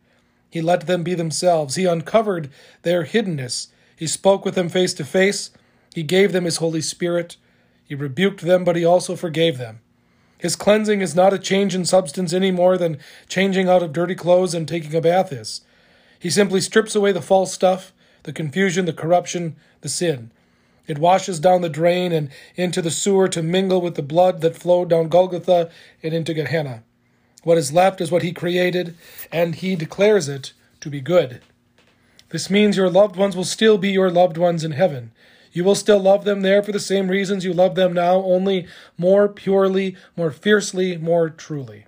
He 0.50 0.62
let 0.62 0.88
them 0.88 1.04
be 1.04 1.16
themselves. 1.16 1.76
He 1.76 1.86
uncovered 1.86 2.50
their 2.82 3.06
hiddenness. 3.06 3.68
He 3.96 4.08
spoke 4.08 4.44
with 4.44 4.56
them 4.56 4.68
face 4.68 4.94
to 4.96 5.06
face. 5.06 5.52
He 6.00 6.04
gave 6.04 6.32
them 6.32 6.46
His 6.46 6.56
Holy 6.64 6.80
Spirit. 6.80 7.36
He 7.84 7.94
rebuked 7.94 8.40
them, 8.40 8.64
but 8.64 8.78
He 8.78 8.86
also 8.86 9.18
forgave 9.18 9.58
them. 9.58 9.82
His 10.38 10.56
cleansing 10.56 11.02
is 11.02 11.14
not 11.14 11.34
a 11.34 11.38
change 11.38 11.76
in 11.76 11.84
substance 11.84 12.32
any 12.32 12.52
more 12.52 12.78
than 12.78 13.00
changing 13.28 13.68
out 13.68 13.84
of 13.84 13.92
dirty 13.92 14.16
clothes 14.16 14.54
and 14.54 14.66
taking 14.66 14.96
a 14.96 15.02
bath 15.02 15.34
is. 15.34 15.60
He 16.18 16.30
simply 16.30 16.62
strips 16.62 16.96
away 16.96 17.12
the 17.12 17.22
false 17.22 17.52
stuff, 17.52 17.92
the 18.24 18.32
confusion, 18.32 18.86
the 18.86 18.94
corruption, 18.94 19.58
the 19.82 19.90
sin. 19.90 20.32
It 20.88 21.00
washes 21.00 21.38
down 21.38 21.60
the 21.60 21.68
drain 21.68 22.14
and 22.14 22.30
into 22.56 22.82
the 22.82 22.92
sewer 22.92 23.28
to 23.28 23.44
mingle 23.44 23.82
with 23.82 23.96
the 23.96 24.02
blood 24.02 24.40
that 24.40 24.56
flowed 24.56 24.90
down 24.90 25.10
Golgotha 25.10 25.70
and 26.02 26.14
into 26.14 26.34
Gehenna. 26.34 26.84
What 27.44 27.58
is 27.58 27.74
left 27.74 28.00
is 28.00 28.10
what 28.10 28.24
he 28.24 28.32
created, 28.32 28.96
and 29.34 29.54
he 29.54 29.76
declares 29.76 30.30
it 30.30 30.54
to 30.80 30.90
be 30.90 31.02
good. 31.02 31.42
This 32.30 32.50
means 32.50 32.78
your 32.78 32.90
loved 32.90 33.18
ones 33.18 33.36
will 33.36 33.44
still 33.44 33.78
be 33.78 33.90
your 33.92 34.10
loved 34.10 34.38
ones 34.38 34.64
in 34.64 34.72
heaven. 34.72 35.12
You 35.52 35.64
will 35.64 35.76
still 35.76 36.00
love 36.00 36.26
them 36.26 36.42
there 36.42 36.62
for 36.62 36.72
the 36.72 36.80
same 36.80 37.08
reasons 37.08 37.44
you 37.44 37.54
love 37.54 37.76
them 37.76 37.94
now, 37.94 38.16
only 38.16 38.68
more 38.98 39.28
purely, 39.28 39.96
more 40.16 40.32
fiercely, 40.32 40.98
more 40.98 41.30
truly. 41.30 41.86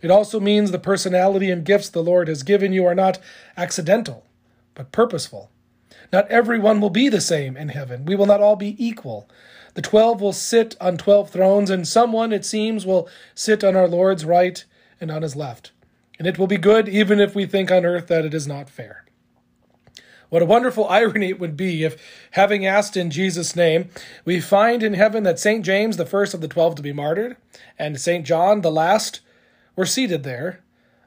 It 0.00 0.10
also 0.10 0.40
means 0.40 0.70
the 0.70 0.78
personality 0.78 1.50
and 1.50 1.64
gifts 1.64 1.88
the 1.88 2.02
Lord 2.02 2.28
has 2.28 2.42
given 2.42 2.72
you 2.72 2.84
are 2.86 2.94
not 2.94 3.18
accidental, 3.56 4.26
but 4.74 4.92
purposeful. 4.92 5.50
Not 6.12 6.28
everyone 6.28 6.80
will 6.80 6.90
be 6.90 7.08
the 7.08 7.20
same 7.20 7.56
in 7.56 7.70
heaven. 7.70 8.04
We 8.04 8.16
will 8.16 8.26
not 8.26 8.40
all 8.40 8.56
be 8.56 8.76
equal. 8.84 9.28
The 9.74 9.82
twelve 9.82 10.20
will 10.20 10.32
sit 10.32 10.76
on 10.80 10.98
twelve 10.98 11.30
thrones, 11.30 11.70
and 11.70 11.88
someone, 11.88 12.32
it 12.32 12.44
seems, 12.44 12.84
will 12.84 13.08
sit 13.34 13.64
on 13.64 13.76
our 13.76 13.88
Lord's 13.88 14.24
right 14.24 14.62
and 15.00 15.10
on 15.10 15.22
his 15.22 15.34
left. 15.34 15.72
And 16.18 16.28
it 16.28 16.38
will 16.38 16.46
be 16.46 16.58
good 16.58 16.88
even 16.88 17.20
if 17.20 17.34
we 17.34 17.46
think 17.46 17.70
on 17.70 17.86
earth 17.86 18.08
that 18.08 18.24
it 18.24 18.34
is 18.34 18.46
not 18.46 18.68
fair. 18.68 19.01
What 20.32 20.40
a 20.40 20.46
wonderful 20.46 20.88
irony 20.88 21.28
it 21.28 21.38
would 21.38 21.58
be 21.58 21.84
if, 21.84 22.02
having 22.30 22.64
asked 22.64 22.96
in 22.96 23.10
Jesus' 23.10 23.54
name, 23.54 23.90
we 24.24 24.40
find 24.40 24.82
in 24.82 24.94
heaven 24.94 25.24
that 25.24 25.38
St. 25.38 25.62
James, 25.62 25.98
the 25.98 26.06
first 26.06 26.32
of 26.32 26.40
the 26.40 26.48
twelve 26.48 26.74
to 26.76 26.82
be 26.82 26.90
martyred, 26.90 27.36
and 27.78 28.00
St. 28.00 28.24
John, 28.24 28.62
the 28.62 28.70
last, 28.70 29.20
were 29.76 29.84
seated 29.84 30.22
there, 30.22 30.60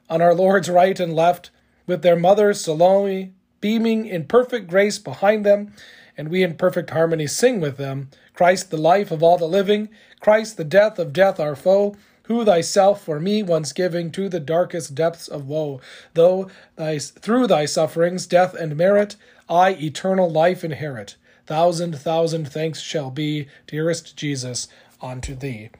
on 0.08 0.22
our 0.22 0.32
Lord's 0.32 0.70
right 0.70 1.00
and 1.00 1.12
left, 1.12 1.50
with 1.88 2.02
their 2.02 2.14
mother 2.14 2.54
Salome 2.54 3.32
beaming 3.60 4.06
in 4.06 4.26
perfect 4.26 4.68
grace 4.68 5.00
behind 5.00 5.44
them, 5.44 5.72
and 6.16 6.28
we 6.28 6.44
in 6.44 6.54
perfect 6.54 6.90
harmony 6.90 7.26
sing 7.26 7.60
with 7.60 7.78
them 7.78 8.10
Christ, 8.32 8.70
the 8.70 8.76
life 8.76 9.10
of 9.10 9.24
all 9.24 9.38
the 9.38 9.46
living, 9.46 9.88
Christ, 10.20 10.56
the 10.56 10.62
death 10.62 11.00
of 11.00 11.12
death, 11.12 11.40
our 11.40 11.56
foe, 11.56 11.96
who 12.26 12.44
thyself 12.44 13.02
for 13.02 13.18
me 13.20 13.42
once 13.42 13.72
giving 13.72 14.10
to 14.12 14.28
the 14.28 14.40
darkest 14.40 14.94
depths 14.94 15.28
of 15.28 15.48
woe, 15.48 15.80
though 16.14 16.50
thy, 16.76 16.98
through 16.98 17.46
thy 17.46 17.64
sufferings, 17.64 18.26
death, 18.26 18.54
and 18.54 18.76
merit, 18.76 19.16
I 19.48 19.70
eternal 19.70 20.30
life 20.30 20.64
inherit. 20.64 21.16
Thousand, 21.46 21.96
thousand 21.98 22.48
thanks 22.48 22.80
shall 22.80 23.10
be, 23.10 23.48
dearest 23.66 24.16
Jesus, 24.16 24.68
unto 25.00 25.34
thee. 25.34 25.70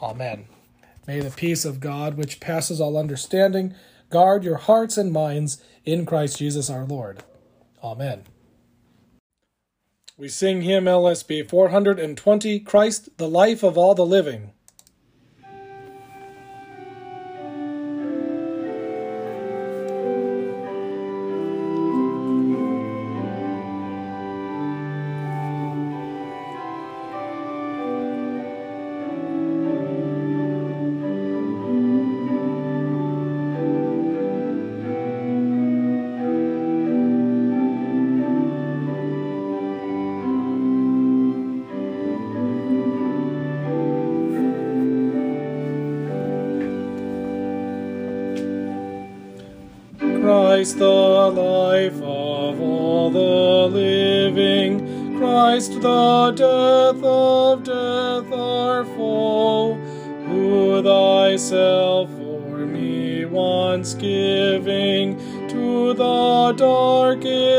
Amen. 0.00 0.46
May 1.06 1.20
the 1.20 1.30
peace 1.30 1.64
of 1.64 1.80
God, 1.80 2.16
which 2.16 2.40
passes 2.40 2.80
all 2.80 2.96
understanding, 2.96 3.74
guard 4.10 4.44
your 4.44 4.56
hearts 4.56 4.96
and 4.96 5.12
minds 5.12 5.62
in 5.84 6.06
Christ 6.06 6.38
Jesus 6.38 6.68
our 6.68 6.84
Lord. 6.84 7.22
Amen. 7.82 8.24
We 10.16 10.28
sing 10.28 10.62
hymn 10.62 10.84
LSB 10.84 11.48
420 11.48 12.60
Christ, 12.60 13.16
the 13.16 13.28
life 13.28 13.62
of 13.62 13.78
all 13.78 13.94
the 13.94 14.06
living. 14.06 14.52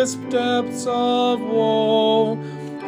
Darkest 0.03 0.29
depths 0.29 0.85
of 0.85 1.39
woe, 1.39 2.35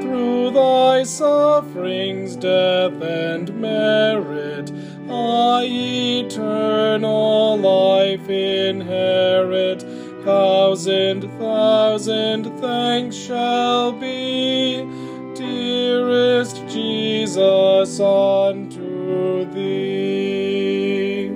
through 0.02 0.52
thy 0.52 1.04
sufferings, 1.04 2.36
death, 2.36 3.02
and 3.02 3.56
merit, 3.56 4.70
I 5.10 5.64
eternal 5.66 7.58
life 7.58 8.30
inherit 8.30 9.82
thousand, 10.26 11.22
thousand 11.40 12.60
thanks 12.60 13.16
shall 13.16 13.94
be, 13.94 14.84
dearest 15.36 16.68
Jesus, 16.68 18.00
unto 18.02 19.46
thee. 19.54 21.30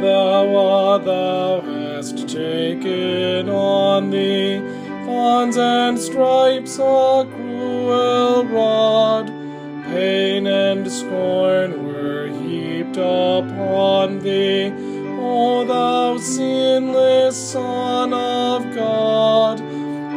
Thou, 0.00 0.56
art 0.56 1.04
thou 1.04 1.69
taken 2.40 3.50
on 3.50 4.10
thee 4.10 4.58
thorns 5.04 5.58
and 5.58 5.98
stripes, 5.98 6.78
a 6.78 7.26
cruel 7.34 8.44
rod, 8.46 9.26
pain 9.84 10.46
and 10.46 10.90
scorn 10.90 11.70
were 11.86 12.28
heaped 12.28 12.96
upon 12.96 14.20
thee 14.20 14.72
O 15.22 15.64
thou 15.66 16.16
sinless 16.16 17.36
Son 17.52 18.14
of 18.14 18.74
God, 18.74 19.58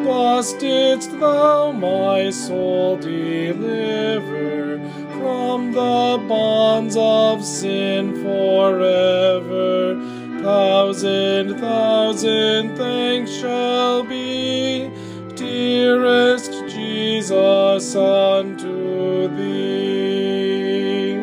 thus 0.05 0.53
didst 0.53 1.12
thou 1.19 1.73
my 1.73 2.29
soul 2.29 2.95
deliver 2.97 4.79
from 5.17 5.73
the 5.73 6.25
bonds 6.29 6.95
of 6.97 7.43
sin 7.43 8.13
forever. 8.23 10.02
Thousand, 10.43 11.58
thousand 11.58 12.75
thanks 12.75 13.32
shall 13.32 14.03
be, 14.03 14.91
dearest 15.36 16.51
Jesus, 16.67 17.95
unto 17.95 19.29
thee. 19.38 21.15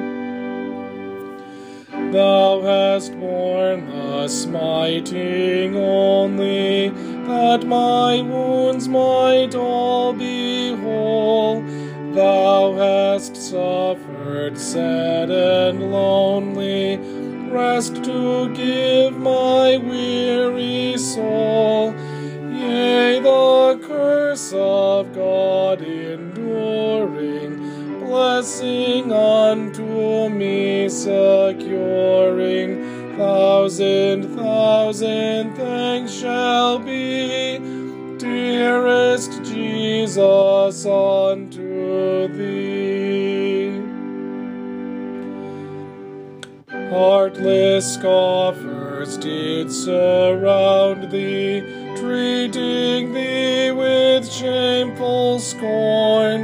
Thou 2.12 2.62
hast 2.62 3.12
borne 3.20 3.90
the 3.90 4.26
smiting 4.26 5.76
only, 5.76 6.88
that 6.88 7.66
my 7.66 8.22
wounds 8.22 8.88
might 8.88 9.54
all 9.54 10.14
be 10.14 10.74
whole. 10.76 11.62
Thou 12.14 12.72
hast 12.72 13.36
suffered 13.36 14.56
sad 14.56 15.30
and 15.30 15.92
lonely, 15.92 16.96
rest 17.50 18.02
to 18.04 18.48
give 18.54 19.18
my 19.18 19.76
weary 19.78 20.96
soul. 20.96 21.92
Yea, 22.52 23.18
the 23.20 23.80
curse 23.86 24.52
of 24.54 25.12
God 25.14 25.82
enduring, 25.82 27.58
blessing 28.00 29.12
unto 29.12 30.28
me 30.28 30.88
securing. 30.88 32.88
Thousand, 33.16 34.36
thousand 34.36 35.56
thanks 35.56 36.12
shall 36.12 36.78
be, 36.78 37.58
dearest 38.18 39.42
Jesus, 39.42 40.86
unto 40.86 41.39
Heartless 47.00 47.94
scoffers 47.94 49.16
did 49.16 49.72
surround 49.72 51.10
thee, 51.10 51.62
treating 51.96 53.14
thee 53.14 53.70
with 53.70 54.30
shameful 54.30 55.38
scorn, 55.38 56.42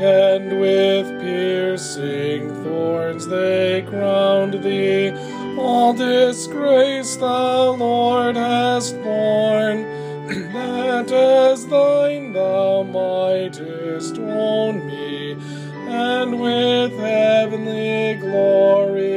and 0.00 0.58
with 0.58 1.06
piercing 1.20 2.52
thorns 2.64 3.28
they 3.28 3.86
crowned 3.88 4.60
thee. 4.64 5.12
All 5.56 5.92
disgrace 5.92 7.14
thou, 7.14 7.70
Lord, 7.70 8.34
hast 8.34 9.00
borne, 9.04 9.84
that 10.52 11.12
as 11.12 11.64
thine 11.68 12.32
thou 12.32 12.82
mightest 12.82 14.18
own 14.18 14.84
me, 14.84 15.36
and 15.86 16.40
with 16.40 16.90
heavenly 16.98 18.14
glory. 18.14 19.11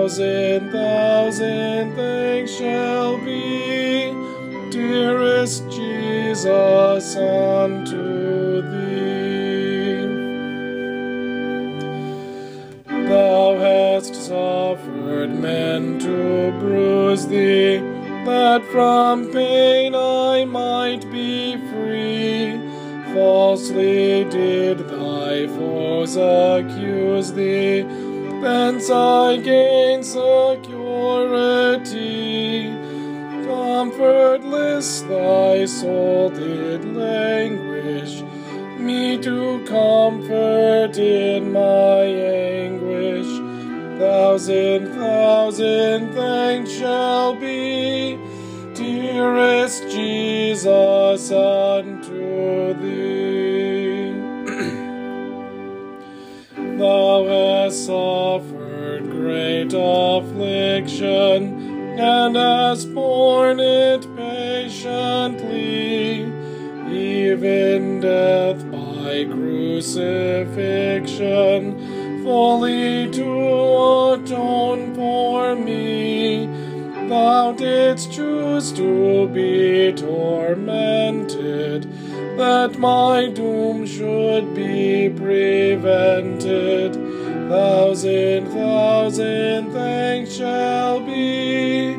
Thousand, 0.00 0.72
thousand 0.72 1.94
thanks 1.94 2.52
shall 2.52 3.18
be, 3.18 4.14
dearest 4.70 5.68
Jesus, 5.70 7.16
unto 7.16 8.62
thee. 8.62 10.06
Thou 12.86 13.58
hast 13.58 14.14
suffered 14.14 15.38
men 15.38 15.98
to 15.98 16.58
bruise 16.58 17.26
thee, 17.26 17.76
that 18.24 18.64
from 18.72 19.30
pain 19.30 19.94
I 19.94 20.46
might 20.46 21.02
be 21.12 21.58
free. 21.70 22.58
Falsely 23.12 24.24
did 24.24 24.78
thy 24.88 25.46
foes 25.48 26.16
accuse 26.16 27.32
thee, 27.34 27.84
thence 28.40 28.90
I 28.90 29.36
gain 29.36 30.02
security. 30.02 30.30
Comfortless 33.46 35.02
thy 35.02 35.66
soul 35.66 36.30
did 36.30 36.84
languish, 36.94 38.22
me 38.78 39.18
to 39.18 39.64
comfort 39.66 40.96
in 40.98 41.52
my 41.52 42.04
anguish. 42.04 43.26
Thousand, 43.98 44.94
thousand 44.94 46.14
thanks 46.14 46.70
shall 46.72 47.34
be, 47.34 48.18
dearest 48.74 49.82
Jesus, 49.90 51.30
unto 51.30 51.99
Thou 56.80 57.28
hast 57.28 57.84
suffered 57.84 59.04
great 59.10 59.74
affliction, 59.74 61.98
and 62.00 62.36
hast 62.36 62.94
borne 62.94 63.60
it 63.60 64.06
patiently, 64.16 66.22
even 66.90 68.00
death 68.00 68.64
by 68.70 69.26
crucifixion, 69.26 72.24
fully 72.24 73.10
to 73.10 74.14
atone 74.14 74.94
for 74.94 75.54
me. 75.54 76.46
Thou 77.10 77.52
didst 77.52 78.10
choose 78.10 78.72
to 78.72 79.28
be 79.28 79.92
tormented, 79.92 81.86
that 82.38 82.78
my 82.78 83.28
doom 83.28 83.84
should 83.84 84.54
be 84.54 85.09
prevented. 85.30 86.94
Thousand, 87.48 88.48
thousand 88.48 89.70
thanks 89.72 90.32
shall 90.34 90.98
be, 91.00 91.94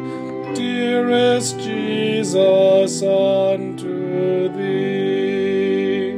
dearest 0.54 1.58
Jesus, 1.60 3.02
unto 3.02 4.50
thee. 4.50 6.12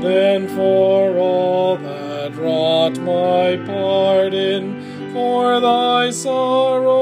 Then 0.00 0.48
for 0.48 1.18
all 1.18 1.76
that 1.76 2.34
wrought 2.34 2.98
my 3.00 3.62
pardon, 3.66 5.12
for 5.12 5.60
thy 5.60 6.08
sorrows 6.10 6.97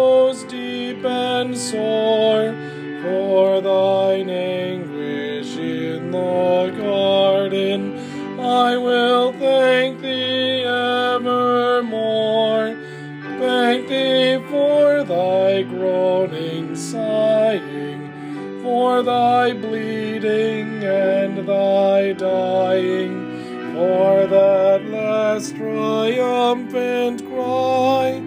dying, 22.15 23.75
for 23.75 24.27
that 24.27 24.85
last 24.87 25.57
triumphant 25.57 27.27
cry, 27.27 28.23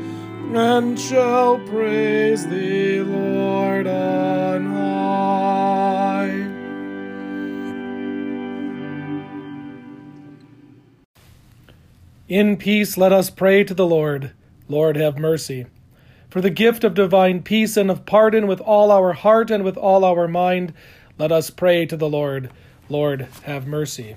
and 0.53 0.99
shall 0.99 1.59
praise 1.67 2.47
thee, 2.47 3.01
Lord, 3.01 3.87
on 3.87 4.65
high. 4.73 4.99
In 12.27 12.57
peace 12.57 12.95
let 12.95 13.11
us 13.11 13.29
pray 13.31 13.63
to 13.63 13.73
the 13.73 13.87
Lord. 13.87 14.33
Lord, 14.67 14.97
have 14.97 15.17
mercy. 15.17 15.65
For 16.29 16.41
the 16.41 16.51
gift 16.51 16.83
of 16.83 16.93
divine 16.93 17.41
peace 17.41 17.75
and 17.75 17.89
of 17.89 18.05
pardon 18.05 18.45
with 18.45 18.61
all 18.61 18.91
our 18.91 19.13
heart 19.13 19.49
and 19.49 19.63
with 19.63 19.77
all 19.77 20.05
our 20.05 20.27
mind, 20.27 20.73
let 21.17 21.31
us 21.31 21.49
pray 21.49 21.87
to 21.87 21.97
the 21.97 22.07
Lord. 22.07 22.51
Lord, 22.89 23.27
have 23.43 23.67
mercy. 23.67 24.15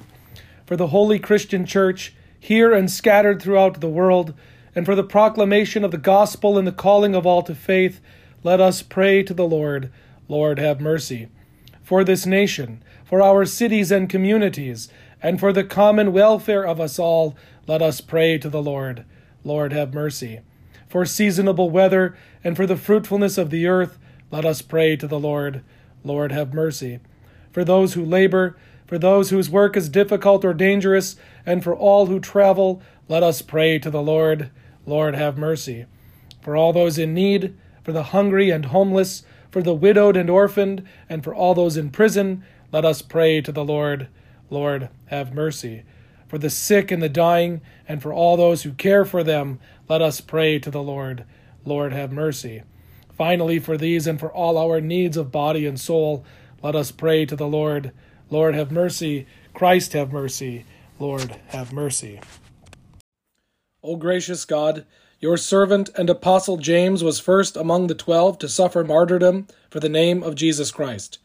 For 0.65 0.77
the 0.77 0.89
holy 0.89 1.19
Christian 1.19 1.67
Church, 1.67 2.15
here 2.41 2.73
and 2.73 2.91
scattered 2.91 3.41
throughout 3.41 3.81
the 3.81 3.89
world, 3.89 4.33
and 4.75 4.87
for 4.87 4.95
the 4.95 5.05
proclamation 5.05 5.85
of 5.85 5.91
the 5.91 5.99
gospel 5.99 6.57
and 6.57 6.67
the 6.67 6.73
calling 6.73 7.15
of 7.15 7.27
all 7.27 7.43
to 7.43 7.55
faith, 7.55 8.01
let 8.43 8.61
us 8.61 8.83
pray 8.83 9.23
to 9.23 9.35
the 9.35 9.47
Lord. 9.47 9.93
Lord, 10.27 10.59
have 10.59 10.81
mercy. 10.81 11.29
For 11.83 12.03
this 12.03 12.25
nation, 12.25 12.83
for 13.05 13.21
our 13.21 13.45
cities 13.45 13.93
and 13.93 14.09
communities, 14.09 14.89
and 15.23 15.39
for 15.39 15.53
the 15.53 15.65
common 15.65 16.13
welfare 16.13 16.67
of 16.67 16.81
us 16.81 16.99
all, 16.99 17.37
let 17.67 17.83
us 17.83 18.01
pray 18.01 18.39
to 18.39 18.49
the 18.49 18.63
Lord. 18.63 19.05
Lord, 19.45 19.73
have 19.73 19.93
mercy. 19.93 20.41
For 20.89 21.05
seasonable 21.05 21.71
weather 21.71 22.17
and 22.43 22.57
for 22.57 22.67
the 22.67 22.77
fruitfulness 22.77 23.37
of 23.37 23.51
the 23.51 23.67
earth, 23.67 23.99
let 24.31 24.45
us 24.47 24.63
pray 24.63 24.97
to 24.97 25.07
the 25.07 25.21
Lord. 25.21 25.63
Lord, 26.03 26.33
have 26.33 26.55
mercy. 26.55 27.01
For 27.53 27.65
those 27.65 27.95
who 27.95 28.05
labor, 28.05 28.57
for 28.87 28.99
those 28.99 29.31
whose 29.31 29.49
work 29.49 29.77
is 29.77 29.89
difficult 29.89 30.45
or 30.45 30.53
dangerous, 30.53 31.17
and 31.47 31.63
for 31.63 31.75
all 31.75 32.07
who 32.07 32.21
travel, 32.21 32.83
let 33.09 33.23
us 33.23 33.43
pray 33.43 33.79
to 33.79 33.91
the 33.91 34.03
Lord. 34.03 34.51
Lord, 34.85 35.15
have 35.15 35.39
mercy. 35.39 35.87
For 36.43 36.57
all 36.57 36.73
those 36.73 36.99
in 36.99 37.15
need, 37.15 37.57
for 37.83 37.93
the 37.93 38.05
hungry 38.05 38.51
and 38.51 38.67
homeless, 38.67 39.23
for 39.51 39.63
the 39.63 39.75
widowed 39.75 40.17
and 40.17 40.29
orphaned, 40.29 40.87
and 41.09 41.23
for 41.23 41.35
all 41.35 41.55
those 41.55 41.77
in 41.77 41.91
prison, 41.91 42.45
let 42.73 42.85
us 42.85 43.03
pray 43.03 43.41
to 43.43 43.53
the 43.53 43.65
Lord. 43.65 44.09
Lord, 44.51 44.89
have 45.07 45.35
mercy. 45.35 45.85
For 46.27 46.39
the 46.39 46.51
sick 46.51 46.91
and 46.91 47.03
the 47.03 47.09
dying, 47.09 47.61
and 47.87 48.03
for 48.03 48.13
all 48.13 48.37
those 48.37 48.63
who 48.63 48.73
care 48.73 49.05
for 49.05 49.23
them, 49.23 49.61
let 49.89 50.01
us 50.01 50.21
pray 50.21 50.59
to 50.59 50.71
the 50.71 50.83
Lord. 50.83 51.25
Lord, 51.65 51.93
have 51.93 52.13
mercy. 52.13 52.63
Finally, 53.17 53.59
for 53.59 53.77
these 53.77 54.07
and 54.07 54.19
for 54.19 54.33
all 54.33 54.57
our 54.57 54.81
needs 54.81 55.17
of 55.17 55.31
body 55.31 55.67
and 55.67 55.79
soul, 55.79 56.25
let 56.63 56.77
us 56.77 56.91
pray 56.91 57.27
to 57.27 57.37
the 57.37 57.47
Lord. 57.47 57.93
Lord, 58.31 58.55
have 58.55 58.71
mercy. 58.71 59.27
Christ, 59.53 59.93
have 59.95 60.13
mercy. 60.13 60.65
Lord, 60.99 61.37
have 61.49 61.73
mercy. 61.73 62.21
O 63.83 63.97
gracious 63.97 64.45
God, 64.45 64.87
your 65.19 65.37
servant 65.37 65.91
and 65.97 66.09
apostle 66.09 66.57
James 66.57 67.03
was 67.03 67.19
first 67.19 67.57
among 67.57 67.89
the 67.89 67.95
twelve 67.95 68.39
to 68.39 68.49
suffer 68.49 68.85
martyrdom 68.85 69.49
for 69.71 69.81
the 69.81 69.89
name 69.89 70.23
of 70.23 70.37
Jesus 70.37 70.71
Christ. 70.71 71.19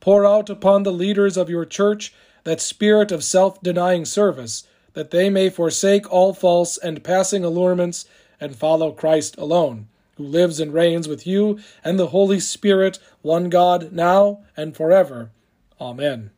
Pour 0.00 0.26
out 0.26 0.50
upon 0.50 0.82
the 0.82 0.92
leaders 0.92 1.36
of 1.36 1.48
your 1.48 1.64
church 1.64 2.12
that 2.42 2.60
spirit 2.60 3.12
of 3.12 3.24
self 3.24 3.60
denying 3.62 4.04
service, 4.04 4.66
that 4.94 5.10
they 5.10 5.30
may 5.30 5.50
forsake 5.50 6.10
all 6.12 6.34
false 6.34 6.76
and 6.76 7.04
passing 7.04 7.44
allurements 7.44 8.06
and 8.40 8.56
follow 8.56 8.92
Christ 8.92 9.36
alone, 9.38 9.88
who 10.16 10.24
lives 10.24 10.60
and 10.60 10.72
reigns 10.72 11.08
with 11.08 11.26
you 11.26 11.58
and 11.82 11.98
the 11.98 12.08
Holy 12.08 12.38
Spirit, 12.40 12.98
one 13.24 13.48
God, 13.48 13.90
now 13.90 14.40
and 14.54 14.76
forever. 14.76 15.30
Amen. 15.80 16.30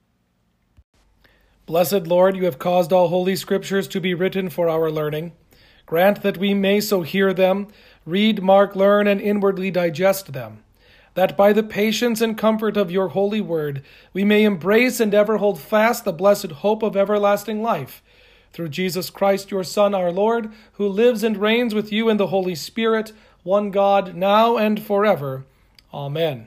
Blessed 1.67 2.07
Lord, 2.07 2.37
you 2.37 2.45
have 2.45 2.61
caused 2.61 2.93
all 2.93 3.09
holy 3.09 3.35
scriptures 3.35 3.89
to 3.89 4.01
be 4.01 4.15
written 4.15 4.49
for 4.49 4.69
our 4.69 4.89
learning. 4.89 5.33
Grant 5.85 6.23
that 6.23 6.39
we 6.39 6.55
may 6.55 6.81
so 6.81 7.03
hear 7.03 7.35
them, 7.35 7.67
read, 8.05 8.41
mark, 8.41 8.77
learn, 8.77 9.09
and 9.09 9.21
inwardly 9.21 9.69
digest 9.73 10.33
them, 10.33 10.63
that 11.15 11.37
by 11.37 11.53
the 11.53 11.65
patience 11.65 12.21
and 12.21 12.39
comfort 12.39 12.77
of 12.77 12.93
your 12.93 13.09
holy 13.09 13.41
word 13.41 13.83
we 14.13 14.23
may 14.23 14.45
embrace 14.45 15.01
and 15.01 15.13
ever 15.13 15.39
hold 15.39 15.61
fast 15.61 16.05
the 16.05 16.13
blessed 16.13 16.53
hope 16.53 16.85
of 16.85 16.97
everlasting 16.97 17.63
life. 17.65 18.01
Through 18.53 18.69
Jesus 18.69 19.11
Christ, 19.11 19.51
your 19.51 19.65
Son, 19.65 19.93
our 19.93 20.13
Lord, 20.13 20.53
who 20.75 20.87
lives 20.87 21.25
and 21.25 21.37
reigns 21.37 21.75
with 21.75 21.91
you 21.91 22.09
in 22.09 22.17
the 22.17 22.29
Holy 22.29 22.55
Spirit, 22.55 23.13
one 23.43 23.73
God, 23.73 24.15
now 24.15 24.57
and 24.57 24.81
forever. 24.81 25.45
Amen. 25.93 26.47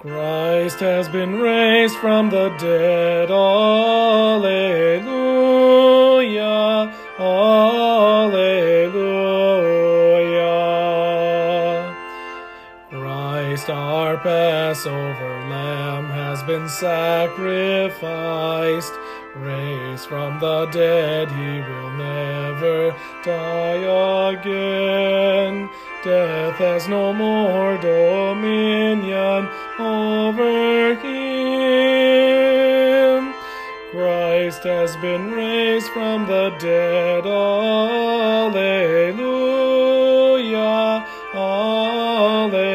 Christ 0.00 0.78
has 0.78 1.08
been 1.08 1.40
raised 1.40 1.96
from 1.96 2.30
the 2.30 2.50
dead. 2.50 3.32
Alleluia. 3.32 4.54
Alleluia. 7.18 8.38
Christ, 12.90 13.68
our 13.70 14.16
Passover 14.18 15.40
lamb, 15.50 16.06
has 16.10 16.44
been 16.44 16.68
sacrificed. 16.68 17.32
Raised 19.34 20.06
from 20.06 20.38
the 20.38 20.66
dead, 20.66 21.28
he 21.28 21.60
will 21.68 21.90
never 21.90 22.94
die 23.24 24.30
again. 24.30 25.68
Death 26.04 26.54
has 26.54 26.86
no 26.86 27.12
more 27.12 27.76
dominion 27.78 29.48
over 29.78 30.94
him. 30.96 31.78
Christ 33.92 34.62
has 34.64 34.96
been 34.96 35.30
raised 35.30 35.88
from 35.90 36.26
the 36.26 36.50
dead. 36.58 37.24
Alleluia. 37.26 38.66
Alleluia. 41.34 42.68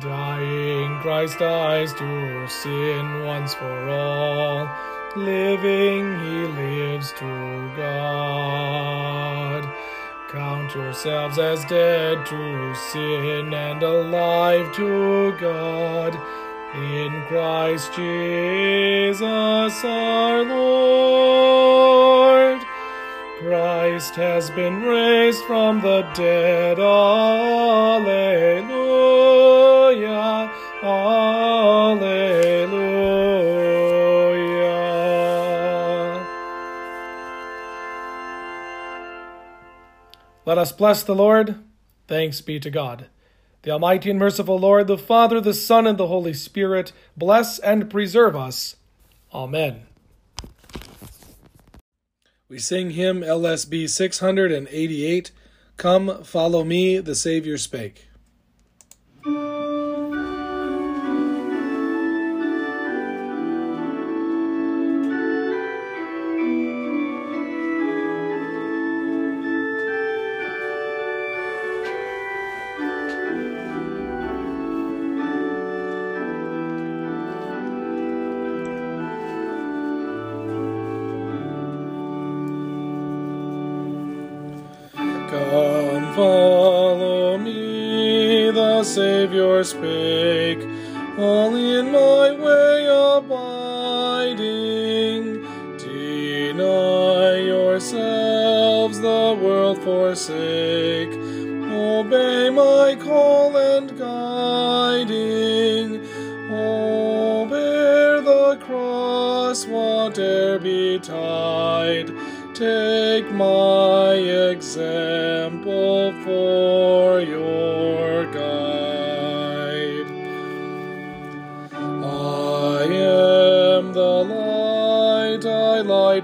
Dying, 0.00 0.98
Christ 1.00 1.38
dies 1.38 1.92
to 1.94 2.46
sin 2.48 3.24
once 3.24 3.54
for 3.54 3.88
all. 3.88 4.68
Living, 5.16 6.18
he 6.20 6.46
lives 6.46 7.12
to 7.12 7.70
God. 7.76 9.05
Yourselves 10.76 11.38
as 11.38 11.64
dead 11.64 12.26
to 12.26 12.74
sin 12.92 13.54
and 13.54 13.82
alive 13.82 14.70
to 14.74 15.32
God. 15.40 16.14
In 16.74 17.22
Christ 17.28 17.94
Jesus 17.94 19.22
our 19.82 20.42
Lord. 20.44 21.86
Christ 23.38 24.16
has 24.16 24.50
been 24.50 24.82
raised 24.82 25.42
from 25.44 25.80
the 25.80 26.02
dead. 26.12 26.78
Alleluia. 26.78 28.75
Let 40.56 40.62
us 40.62 40.72
bless 40.72 41.02
the 41.02 41.14
Lord. 41.14 41.56
Thanks 42.08 42.40
be 42.40 42.58
to 42.60 42.70
God. 42.70 43.08
The 43.60 43.72
Almighty 43.72 44.08
and 44.08 44.18
merciful 44.18 44.58
Lord, 44.58 44.86
the 44.86 44.96
Father, 44.96 45.38
the 45.38 45.52
Son, 45.52 45.86
and 45.86 45.98
the 45.98 46.06
Holy 46.06 46.32
Spirit, 46.32 46.92
bless 47.14 47.58
and 47.58 47.90
preserve 47.90 48.34
us. 48.34 48.76
Amen. 49.34 49.82
We 52.48 52.58
sing 52.58 52.92
hymn 52.92 53.20
LSB 53.20 53.90
688 53.90 55.30
Come, 55.76 56.24
follow 56.24 56.64
me, 56.64 57.00
the 57.00 57.14
Savior 57.14 57.58
spake. 57.58 58.05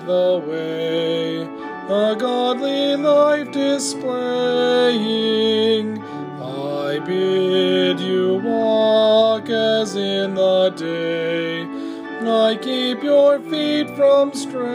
The 0.07 0.43
way, 0.47 1.43
a 1.89 2.17
godly 2.17 2.97
life 2.97 3.51
displaying. 3.53 4.03
I 6.41 6.99
bid 6.99 8.01
you 8.01 8.41
walk 8.45 9.49
as 9.49 9.95
in 9.97 10.35
the 10.35 10.71
day. 10.71 11.63
I 12.25 12.57
keep 12.57 13.03
your 13.03 13.41
feet 13.41 13.89
from 13.97 14.33
straying. 14.33 14.73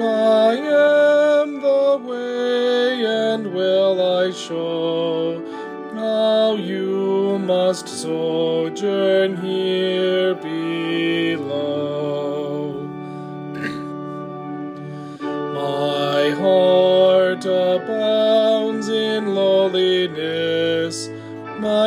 I 0.00 0.54
am 0.56 1.60
the 1.60 1.98
way, 2.04 3.04
and 3.04 3.52
will 3.54 4.00
I 4.00 4.30
show 4.30 5.40
how 5.94 6.54
you 6.54 7.38
must 7.38 7.88
sojourn 7.88 9.36
here 9.36 9.71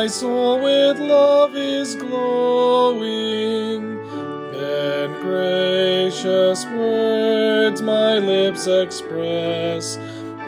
My 0.06 0.10
soul 0.10 0.62
with 0.62 1.00
love 1.00 1.56
is 1.56 1.96
glowing, 1.96 3.82
and 4.54 5.16
gracious 5.20 6.64
words 6.66 7.82
my 7.82 8.18
lips 8.18 8.68
express, 8.68 9.98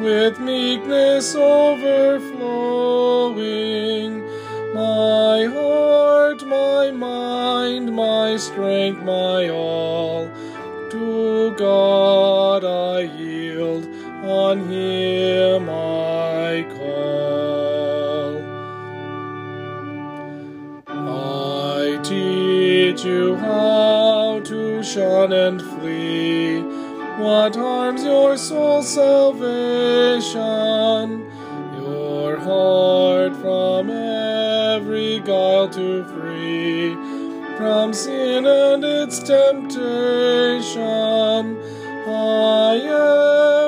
with 0.01 0.39
meekness 0.39 1.35
overflowing. 1.35 2.31
My 4.75 5.47
heart, 5.53 6.47
my 6.47 6.93
mind, 6.93 7.93
my 7.97 8.37
strength, 8.37 9.03
my 9.03 9.49
all, 9.49 10.31
to 10.91 11.53
God 11.57 12.65
I 12.65 13.01
yield, 13.01 13.89
on 14.23 14.69
Him 14.71 15.69
teach 22.09 23.05
you 23.05 23.37
how 23.37 24.41
to 24.43 24.83
shun 24.83 25.31
and 25.31 25.61
flee 25.61 26.63
what 27.21 27.55
harms 27.55 28.03
your 28.03 28.39
soul's 28.39 28.89
salvation. 28.89 30.33
Your 31.77 32.39
heart 32.39 33.37
from 33.37 33.91
every 33.91 35.21
guile 35.21 35.69
to 35.69 36.05
free, 36.05 36.95
from 37.59 37.93
sin 37.93 38.47
and 38.47 38.83
its 38.83 39.19
temptation. 39.19 39.87
I 42.11 42.81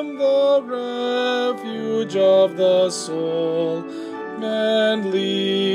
am 0.00 0.16
the 0.16 0.62
refuge 0.64 2.16
of 2.16 2.56
the 2.56 2.88
soul, 2.88 3.84
and 4.42 5.10
lead 5.10 5.69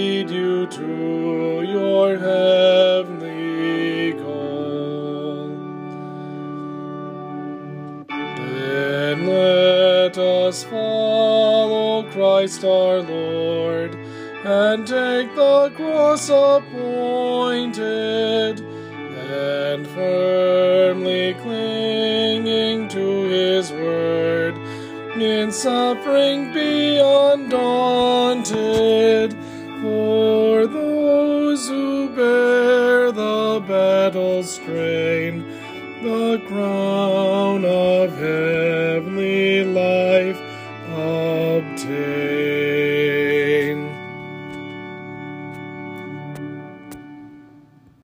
heavenly 2.26 4.14
goal. 4.14 5.50
Then 8.08 9.28
let 9.28 10.18
us 10.18 10.64
follow 10.64 12.04
Christ 12.12 12.64
our 12.64 13.02
Lord, 13.02 13.96
and 14.44 14.88
take 14.88 15.36
the 15.36 15.72
cross 15.76 16.30
appointed, 16.30 17.76
and 18.62 19.86
firmly 19.88 21.36
clinging 21.44 22.88
to 22.88 23.24
his 23.26 23.72
word, 23.72 24.58
in 25.16 25.52
suffering 25.52 26.52
be 26.54 26.98
undaunted. 26.98 28.26
Strain, 34.43 35.43
the 36.03 36.39
crown 36.47 37.66
of 37.66 38.20